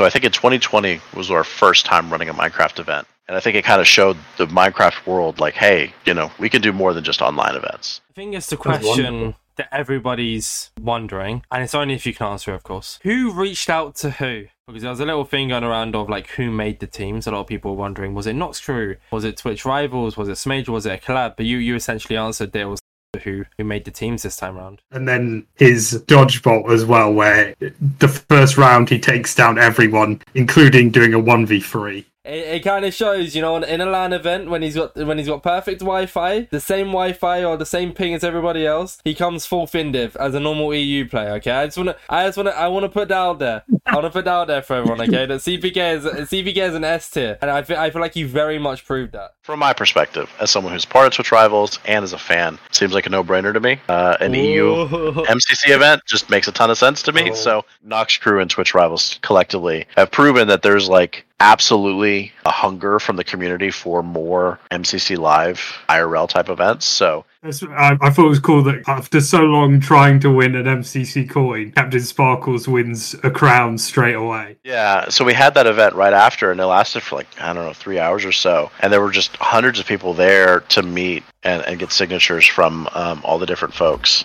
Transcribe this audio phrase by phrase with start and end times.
[0.00, 3.06] so I think in 2020 was our first time running a Minecraft event.
[3.28, 6.48] And I think it kind of showed the Minecraft world, like, hey, you know, we
[6.48, 8.00] can do more than just online events.
[8.08, 12.54] I think it's the question that everybody's wondering, and it's only if you can answer,
[12.54, 12.98] of course.
[13.02, 14.46] Who reached out to who?
[14.66, 17.26] Because there was a little thing going around of like who made the teams.
[17.26, 18.96] A lot of people were wondering, was it Nox Crew?
[19.10, 20.16] Was it Twitch Rivals?
[20.16, 20.68] Was it Smage?
[20.68, 21.36] Was it a collab?
[21.36, 22.79] But you you essentially answered there was
[23.22, 24.80] who who made the teams this time round.
[24.90, 27.54] And then his dodgeball as well, where
[27.98, 32.06] the first round he takes down everyone, including doing a one v three.
[32.30, 35.18] It, it kind of shows, you know, in a LAN event when he's got when
[35.18, 39.14] he's got perfect Wi-Fi, the same Wi-Fi or the same ping as everybody else, he
[39.14, 41.32] comes full Findiv as a normal EU player.
[41.32, 43.64] Okay, I just wanna, I just wanna, I wanna put that out there.
[43.84, 45.00] I wanna put that out there for everyone.
[45.00, 48.14] Okay, that CPK is CPK is an S tier, and I feel, I feel like
[48.14, 49.34] he very much proved that.
[49.42, 52.94] From my perspective, as someone who's part of Twitch Rivals and as a fan, seems
[52.94, 53.80] like a no-brainer to me.
[53.88, 57.30] Uh, an EU MCC event just makes a ton of sense to me.
[57.30, 57.34] Oh.
[57.34, 63.00] So Nox Crew and Twitch Rivals collectively have proven that there's like absolutely a hunger
[63.00, 66.86] from the community for more MCC live IRL type events.
[66.86, 70.66] So I, I thought it was cool that after so long trying to win an
[70.66, 74.58] MCC coin, Captain Sparkles wins a crown straight away.
[74.62, 77.64] yeah, so we had that event right after, and it lasted for like I don't
[77.64, 81.24] know three hours or so, and there were just hundreds of people there to meet
[81.42, 84.24] and, and get signatures from um, all the different folks.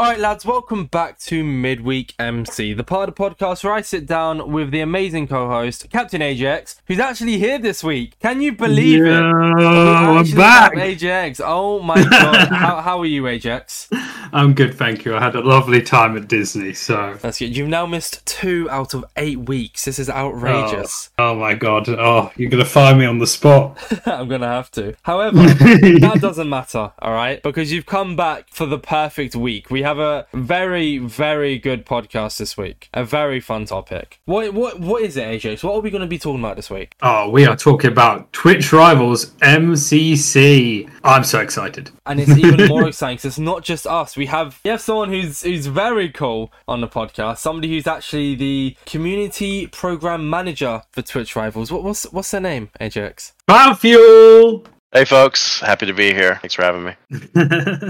[0.00, 3.80] All right, lads, welcome back to Midweek MC, the part of the podcast where I
[3.80, 8.16] sit down with the amazing co-host Captain Ajax, who's actually here this week.
[8.20, 9.08] Can you believe it?
[9.08, 10.76] Yeah, We I'm back.
[10.76, 11.40] Ajax.
[11.44, 13.88] Oh my god, how, how are you, Ajax?
[14.32, 15.16] I'm good, thank you.
[15.16, 17.18] I had a lovely time at Disney, so.
[17.20, 17.56] That's good.
[17.56, 19.84] You've now missed two out of eight weeks.
[19.84, 21.10] This is outrageous.
[21.18, 21.88] Oh, oh my god.
[21.88, 23.76] Oh, you're going to find me on the spot.
[24.06, 24.94] I'm gonna have to.
[25.02, 27.42] However, that doesn't matter, all right?
[27.42, 29.70] Because you've come back for the perfect week.
[29.70, 32.90] We have a very, very good podcast this week.
[32.92, 34.20] A very fun topic.
[34.26, 35.64] What, what, what is it, Ajax?
[35.64, 36.94] What are we going to be talking about this week?
[37.00, 40.90] Oh, we are talking about Twitch Rivals MCC.
[41.04, 41.90] I'm so excited.
[42.04, 44.14] And it's even more exciting because it's not just us.
[44.14, 47.38] We have we have someone who's who's very cool on the podcast.
[47.38, 51.72] Somebody who's actually the community program manager for Twitch Rivals.
[51.72, 53.32] What, what's what's their name, Ajax?
[53.48, 54.66] Biofuel!
[54.92, 56.36] Hey folks, happy to be here.
[56.36, 56.94] Thanks for having me.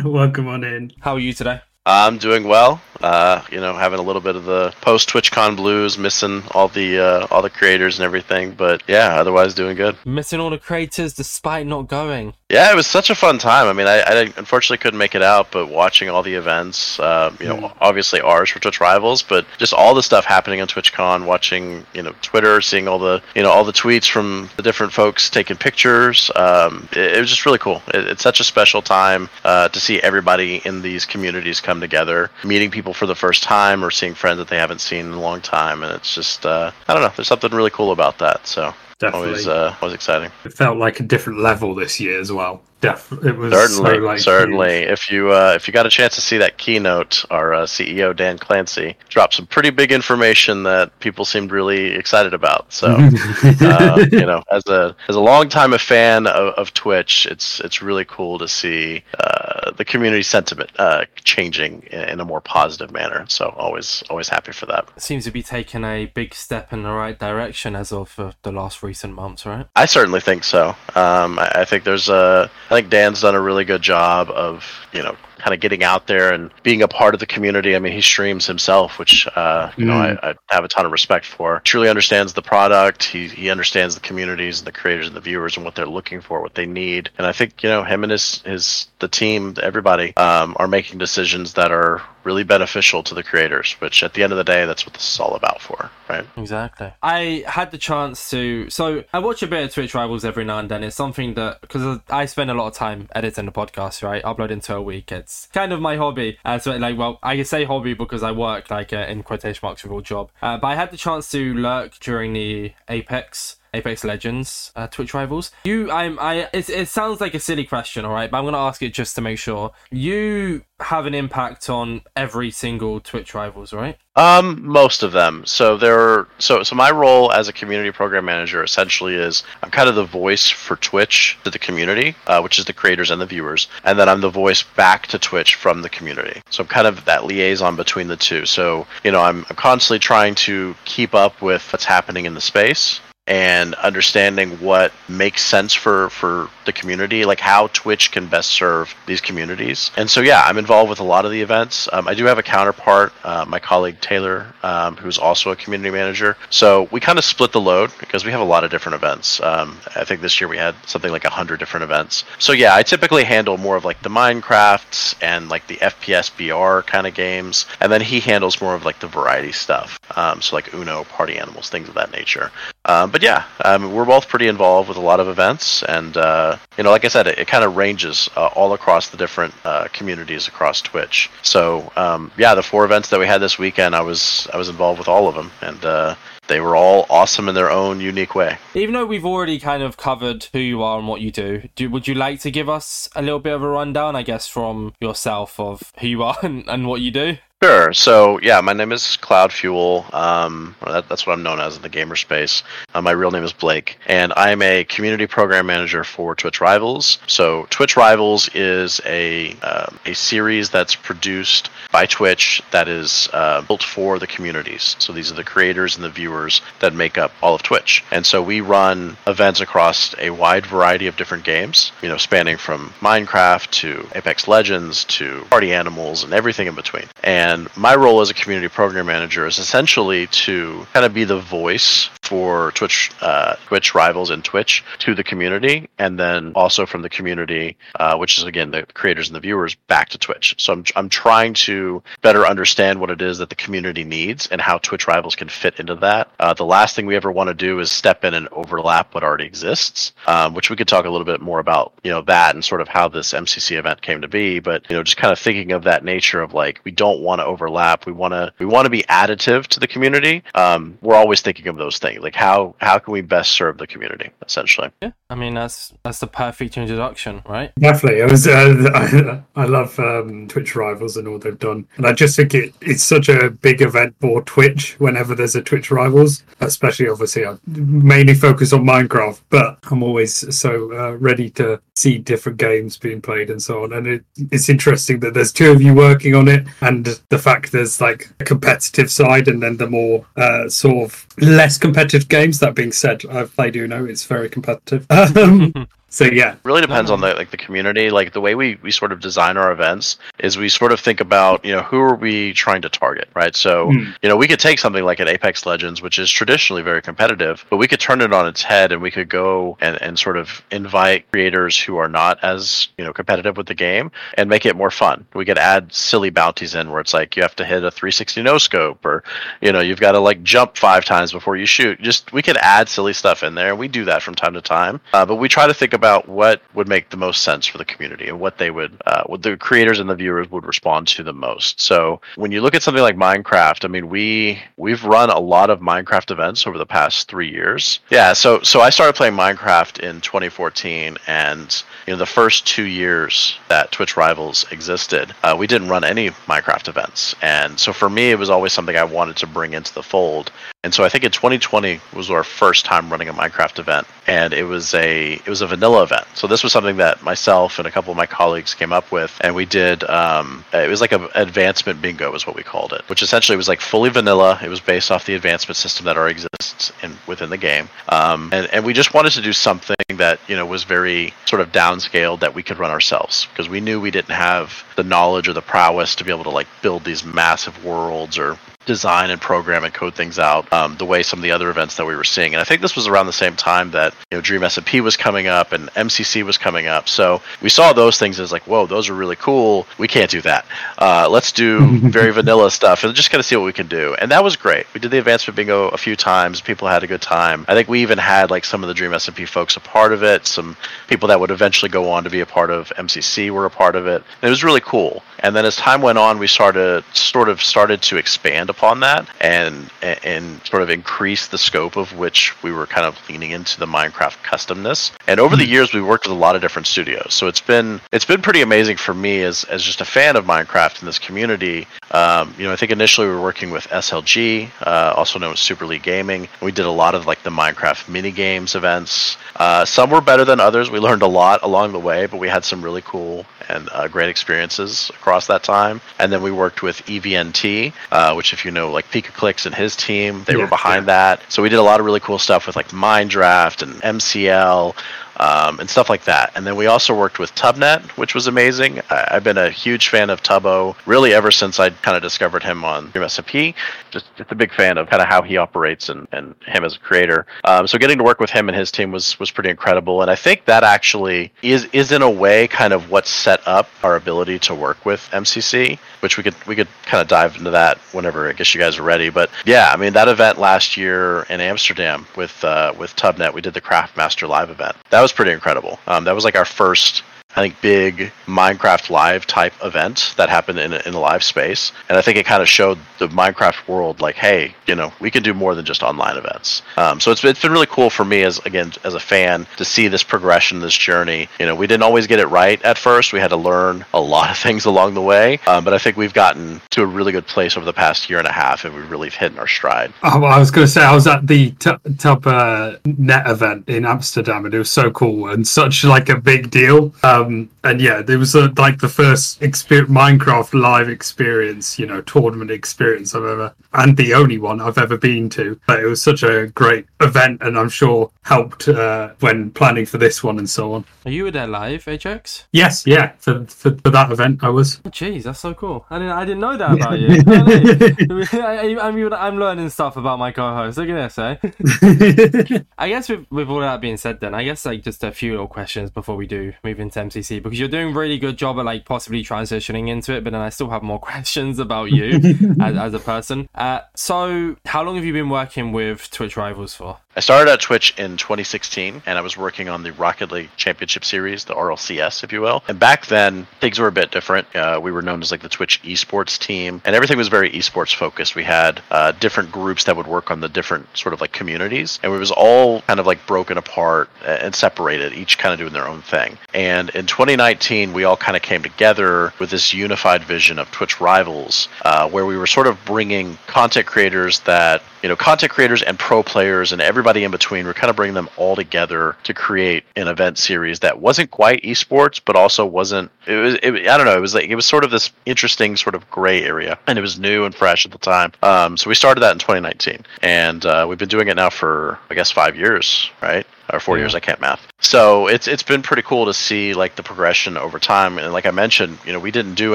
[0.10, 0.92] Welcome on in.
[1.00, 1.60] How are you today?
[1.88, 2.82] I'm doing well.
[3.00, 6.98] Uh, you know, having a little bit of the post TwitchCon blues, missing all the
[6.98, 9.96] uh, all the creators and everything, but yeah, otherwise doing good.
[10.04, 12.34] Missing all the creators despite not going.
[12.50, 13.66] Yeah, it was such a fun time.
[13.66, 17.30] I mean, I, I unfortunately couldn't make it out, but watching all the events, uh,
[17.38, 21.26] you know, obviously ours for Twitch Rivals, but just all the stuff happening on TwitchCon,
[21.26, 24.94] watching, you know, Twitter, seeing all the, you know, all the tweets from the different
[24.94, 26.30] folks taking pictures.
[26.36, 27.82] Um, it, it was just really cool.
[27.88, 32.30] It, it's such a special time uh, to see everybody in these communities come together,
[32.44, 35.20] meeting people for the first time or seeing friends that they haven't seen in a
[35.20, 38.46] long time, and it's just, uh, I don't know, there's something really cool about that.
[38.46, 39.28] So Definitely.
[39.28, 40.30] always, uh, always exciting.
[40.44, 42.62] It felt like a different level this year as well.
[42.80, 44.78] Def- it was Certainly, so, like, certainly.
[44.80, 44.90] huge.
[44.90, 48.14] If you uh, if you got a chance to see that keynote, our uh, CEO
[48.14, 52.72] Dan Clancy dropped some pretty big information that people seemed really excited about.
[52.72, 52.86] So,
[53.42, 57.82] uh, you know, as a as a longtime a fan of, of Twitch, it's it's
[57.82, 62.92] really cool to see uh, the community sentiment uh, changing in, in a more positive
[62.92, 63.24] manner.
[63.28, 64.88] So, always always happy for that.
[65.02, 68.52] Seems to be taking a big step in the right direction as of uh, the
[68.52, 69.66] last recent months, right?
[69.74, 70.76] I certainly think so.
[70.94, 72.48] Um, I, I think there's a.
[72.70, 76.06] I think Dan's done a really good job of you know kind of getting out
[76.06, 77.76] there and being a part of the community.
[77.76, 80.18] I mean, he streams himself, which uh, you know Mm.
[80.22, 81.60] I, I have a ton of respect for.
[81.64, 83.04] Truly understands the product.
[83.04, 86.20] He he understands the communities and the creators and the viewers and what they're looking
[86.20, 87.10] for, what they need.
[87.18, 90.98] And I think you know him and his his the team, everybody, um, are making
[90.98, 93.72] decisions that are really beneficial to the creators.
[93.80, 96.26] Which at the end of the day, that's what this is all about for, right?
[96.36, 96.92] Exactly.
[97.02, 98.68] I had the chance to.
[98.68, 100.84] So I watch a bit of Twitch Rivals every now and then.
[100.84, 104.22] It's something that because I spend a lot of time editing the podcast, right?
[104.22, 105.10] Upload into a week.
[105.10, 106.38] It's kind of my hobby.
[106.44, 109.82] Uh, so like, well, I say hobby because I work like uh, in quotation marks
[109.82, 110.30] with a real job.
[110.42, 113.56] Uh, but I had the chance to lurk during the Apex.
[113.74, 115.50] Apex Legends uh, Twitch rivals.
[115.64, 116.48] You, I'm, I.
[116.52, 119.14] It, it sounds like a silly question, all right, but I'm gonna ask it just
[119.16, 119.72] to make sure.
[119.90, 123.96] You have an impact on every single Twitch rivals, right?
[124.14, 125.44] Um, most of them.
[125.46, 125.98] So there.
[125.98, 129.94] are, So so my role as a community program manager essentially is I'm kind of
[129.94, 133.68] the voice for Twitch to the community, uh, which is the creators and the viewers,
[133.84, 136.40] and then I'm the voice back to Twitch from the community.
[136.50, 138.46] So I'm kind of that liaison between the two.
[138.46, 142.40] So you know I'm, I'm constantly trying to keep up with what's happening in the
[142.40, 143.00] space.
[143.28, 148.94] And understanding what makes sense for for the community, like how Twitch can best serve
[149.06, 149.90] these communities.
[149.96, 151.88] And so, yeah, I'm involved with a lot of the events.
[151.92, 155.90] Um, I do have a counterpart, uh, my colleague Taylor, um, who's also a community
[155.90, 156.36] manager.
[156.50, 159.40] So we kind of split the load because we have a lot of different events.
[159.40, 162.24] Um, I think this year we had something like 100 different events.
[162.38, 166.86] So, yeah, I typically handle more of like the Minecrafts and like the FPS BR
[166.86, 167.66] kind of games.
[167.80, 169.98] And then he handles more of like the variety stuff.
[170.16, 172.50] Um, so, like Uno, Party Animals, things of that nature.
[172.88, 176.56] Um, but yeah, um, we're both pretty involved with a lot of events, and uh,
[176.78, 179.54] you know, like I said, it, it kind of ranges uh, all across the different
[179.64, 181.30] uh, communities across Twitch.
[181.42, 184.70] So um, yeah, the four events that we had this weekend, I was I was
[184.70, 186.14] involved with all of them, and uh,
[186.48, 188.56] they were all awesome in their own unique way.
[188.74, 191.90] Even though we've already kind of covered who you are and what you do, do
[191.90, 194.94] would you like to give us a little bit of a rundown, I guess, from
[194.98, 197.36] yourself of who you are and, and what you do?
[197.60, 197.92] Sure.
[197.92, 200.06] So yeah, my name is Cloud Fuel.
[200.12, 202.62] Um, that, that's what I'm known as in the gamer space.
[202.94, 207.18] Uh, my real name is Blake, and I'm a community program manager for Twitch Rivals.
[207.26, 213.62] So Twitch Rivals is a uh, a series that's produced by Twitch that is uh,
[213.62, 214.94] built for the communities.
[215.00, 218.04] So these are the creators and the viewers that make up all of Twitch.
[218.12, 221.90] And so we run events across a wide variety of different games.
[222.02, 227.06] You know, spanning from Minecraft to Apex Legends to Party Animals and everything in between.
[227.24, 231.24] And and my role as a community program manager is essentially to kind of be
[231.24, 236.84] the voice for Twitch, uh, Twitch rivals and Twitch to the community, and then also
[236.84, 240.54] from the community, uh, which is again the creators and the viewers, back to Twitch.
[240.58, 244.60] So I'm I'm trying to better understand what it is that the community needs and
[244.60, 246.30] how Twitch rivals can fit into that.
[246.38, 249.24] Uh, the last thing we ever want to do is step in and overlap what
[249.24, 252.54] already exists, um, which we could talk a little bit more about, you know, that
[252.54, 254.58] and sort of how this MCC event came to be.
[254.58, 257.37] But you know, just kind of thinking of that nature of like we don't want
[257.38, 258.06] to overlap.
[258.06, 260.42] We want to we want to be additive to the community.
[260.54, 263.86] Um, we're always thinking of those things like how how can we best serve the
[263.86, 264.90] community essentially?
[265.02, 267.72] Yeah i mean that's that's the perfect introduction right?
[267.78, 268.20] Definitely.
[268.20, 271.86] It was uh, I, I love um, twitch rivals and all they've done.
[271.96, 275.62] And i just think it, it's such a big event for twitch whenever there's a
[275.62, 281.50] twitch rivals especially obviously i mainly focus on minecraft but i'm always so uh, ready
[281.50, 283.92] to see different games being played and so on.
[283.92, 287.72] And it, it's interesting that there's two of you working on it and the fact
[287.72, 292.58] there's like a competitive side and then the more uh, sort of less competitive games.
[292.60, 295.06] That being said, I've played Uno; it's very competitive.
[295.38, 296.56] Um, so yeah.
[296.62, 298.10] Really depends on the like the community.
[298.10, 301.20] Like the way we we sort of design our events is we sort of think
[301.20, 303.54] about you know who are we trying to target right?
[303.54, 304.14] So mm.
[304.22, 307.64] you know we could take something like an apex legends which is traditionally very competitive
[307.68, 310.36] but we could turn it on its head and we could go and, and sort
[310.36, 314.64] of invite creators who are not as you know competitive with the game and make
[314.64, 315.26] it more fun.
[315.34, 318.42] We could add silly bounties in where it's like you have to hit a 360
[318.42, 319.24] no scope or
[319.60, 322.00] you know you've got to like jump five times before you shoot.
[322.00, 323.70] Just we could add silly stuff in there.
[323.70, 325.00] And we do that from time to time.
[325.12, 327.84] Uh, but we try to think about what would make the most sense for the
[327.84, 331.24] community and what they would, uh, what the creators and the viewers would respond to
[331.24, 331.80] the most.
[331.80, 335.70] So when you look at something like Minecraft, I mean, we we've run a lot
[335.70, 337.98] of Minecraft events over the past three years.
[338.10, 342.84] Yeah, so so I started playing Minecraft in 2014, and you know the first two
[342.84, 348.08] years that Twitch Rivals existed, uh, we didn't run any Minecraft events, and so for
[348.08, 350.52] me, it was always something I wanted to bring into the fold.
[350.88, 354.54] And so I think in 2020 was our first time running a Minecraft event, and
[354.54, 356.24] it was a it was a vanilla event.
[356.32, 359.38] So this was something that myself and a couple of my colleagues came up with,
[359.42, 360.02] and we did.
[360.04, 363.68] Um, it was like an advancement bingo, is what we called it, which essentially was
[363.68, 364.58] like fully vanilla.
[364.62, 368.48] It was based off the advancement system that already exists in within the game, um,
[368.54, 371.70] and and we just wanted to do something that you know was very sort of
[371.70, 375.52] downscaled that we could run ourselves because we knew we didn't have the knowledge or
[375.52, 378.56] the prowess to be able to like build these massive worlds or
[378.88, 381.96] design and program and code things out um, the way some of the other events
[381.96, 382.54] that we were seeing.
[382.54, 385.16] And I think this was around the same time that you know Dream SMP was
[385.16, 387.08] coming up and MCC was coming up.
[387.08, 389.86] So we saw those things as like, whoa, those are really cool.
[389.98, 390.66] We can't do that.
[390.96, 394.16] Uh, let's do very vanilla stuff and just kind of see what we can do.
[394.18, 394.92] And that was great.
[394.94, 396.60] We did the advancement bingo a few times.
[396.60, 397.66] People had a good time.
[397.68, 400.22] I think we even had like some of the Dream SMP folks a part of
[400.22, 400.46] it.
[400.46, 400.76] Some
[401.06, 403.94] people that would eventually go on to be a part of MCC were a part
[403.94, 404.22] of it.
[404.40, 405.22] And it was really cool.
[405.40, 409.28] And then as time went on, we started sort of started to expand upon that
[409.40, 413.78] and and sort of increase the scope of which we were kind of leaning into
[413.78, 415.12] the Minecraft customness.
[415.26, 415.72] And over the hmm.
[415.72, 417.34] years, we worked with a lot of different studios.
[417.34, 420.44] So it's been it's been pretty amazing for me as as just a fan of
[420.44, 421.86] Minecraft in this community.
[422.10, 425.60] Um, you know, I think initially we were working with SLG, uh, also known as
[425.60, 426.48] Super League Gaming.
[426.62, 429.36] We did a lot of like the Minecraft mini games events.
[429.56, 430.90] Uh, some were better than others.
[430.90, 434.08] We learned a lot along the way, but we had some really cool and uh,
[434.08, 436.00] great experiences across that time.
[436.18, 439.94] And then we worked with EVNT, uh, which, if you know like PikaClix and his
[439.96, 441.40] team, they Yeah, were behind that.
[441.50, 444.94] So we did a lot of really cool stuff with like Mindraft and MCL
[445.38, 446.52] um, and stuff like that.
[446.54, 449.00] And then we also worked with Tubnet, which was amazing.
[449.10, 452.62] I, I've been a huge fan of Tubbo really ever since I kind of discovered
[452.62, 453.74] him on SMP.
[454.10, 456.96] Just, just a big fan of kind of how he operates and, and him as
[456.96, 457.46] a creator.
[457.64, 460.22] Um, so getting to work with him and his team was was pretty incredible.
[460.22, 463.88] And I think that actually is is in a way kind of what set up
[464.02, 467.70] our ability to work with MCC, which we could we could kind of dive into
[467.70, 469.30] that whenever I guess you guys are ready.
[469.30, 473.60] But yeah, I mean that event last year in Amsterdam with uh, with Tubnet, we
[473.60, 474.96] did the Craftmaster live event.
[475.10, 475.98] That was pretty incredible.
[476.06, 477.22] Um, that was like our first
[477.56, 481.92] I think big Minecraft live type event that happened in a, in a live space,
[482.08, 485.30] and I think it kind of showed the Minecraft world like, hey, you know, we
[485.30, 486.82] can do more than just online events.
[486.98, 489.84] Um, so it's it's been really cool for me as again as a fan to
[489.84, 491.48] see this progression, this journey.
[491.58, 493.32] You know, we didn't always get it right at first.
[493.32, 496.18] We had to learn a lot of things along the way, um, but I think
[496.18, 498.94] we've gotten to a really good place over the past year and a half, and
[498.94, 500.12] we've really hit our stride.
[500.22, 501.90] Oh, I was going to say I was at the t-
[502.24, 506.70] uh, Net event in Amsterdam, and it was so cool and such like a big
[506.70, 507.14] deal.
[507.22, 512.20] Um, and yeah, it was uh, like the first experience, Minecraft live experience, you know,
[512.22, 515.80] tournament experience I've ever, and the only one I've ever been to.
[515.86, 520.18] But it was such a great event, and I'm sure helped uh, when planning for
[520.18, 521.04] this one and so on.
[521.24, 522.64] Are you there live, HX?
[522.72, 525.00] Yes, yeah, for for, for that event I was.
[525.04, 526.06] Oh, Jeez, that's so cool.
[526.10, 527.28] I didn't I didn't know that about you.
[528.62, 530.98] I, I, I'm, I'm learning stuff about my co-host.
[530.98, 532.80] Look at this, eh?
[532.98, 535.52] I guess with, with all that being said, then I guess like just a few
[535.52, 538.78] little questions before we do move into MCC because you're doing a really good job
[538.78, 542.32] at like possibly transitioning into it, but then I still have more questions about you
[542.80, 543.68] as, as a person.
[543.74, 547.18] Uh, so, how long have you been working with Twitch Rivals for?
[547.38, 551.24] I started at Twitch in 2016, and I was working on the Rocket League Championship
[551.24, 552.82] Series, the RLCS, if you will.
[552.88, 554.74] And back then, things were a bit different.
[554.74, 558.12] Uh, we were known as like the Twitch esports team, and everything was very esports
[558.12, 558.56] focused.
[558.56, 562.18] We had uh, different groups that would work on the different sort of like communities,
[562.24, 565.92] and it was all kind of like broken apart and separated, each kind of doing
[565.92, 566.58] their own thing.
[566.74, 571.20] And in 2019, we all kind of came together with this unified vision of Twitch
[571.20, 576.02] Rivals, uh, where we were sort of bringing content creators that you know, content creators
[576.02, 577.86] and pro players and everybody in between.
[577.86, 581.82] We're kind of bringing them all together to create an event series that wasn't quite
[581.82, 583.30] esports, but also wasn't.
[583.46, 583.74] It was.
[583.82, 584.36] It, I don't know.
[584.36, 587.22] It was like it was sort of this interesting sort of gray area, and it
[587.22, 588.52] was new and fresh at the time.
[588.62, 592.18] Um, so we started that in 2019, and uh, we've been doing it now for
[592.30, 593.66] I guess five years, right?
[593.90, 594.24] or four Yeah.
[594.24, 594.34] years.
[594.34, 594.86] I can't math.
[595.00, 598.36] So it's it's been pretty cool to see like the progression over time.
[598.38, 599.94] And like I mentioned, you know, we didn't do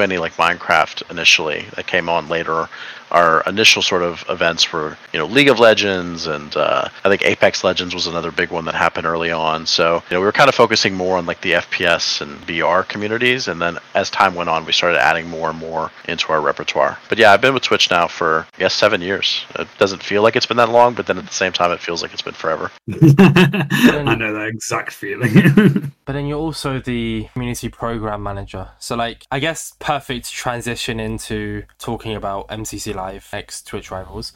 [0.00, 1.66] any like Minecraft initially.
[1.76, 2.68] That came on later.
[3.14, 7.24] Our initial sort of events were, you know, League of Legends, and uh, I think
[7.24, 9.66] Apex Legends was another big one that happened early on.
[9.66, 12.82] So you know, we were kind of focusing more on like the FPS and BR
[12.86, 16.40] communities, and then as time went on, we started adding more and more into our
[16.40, 16.98] repertoire.
[17.08, 19.44] But yeah, I've been with Twitch now for I guess seven years.
[19.58, 21.80] It doesn't feel like it's been that long, but then at the same time, it
[21.80, 22.70] feels like it's been forever.
[22.90, 25.92] I know that exact feeling.
[26.04, 28.68] But then you're also the community program manager.
[28.78, 34.32] So, like, I guess perfect transition into talking about MCC Live X Twitch Rivals.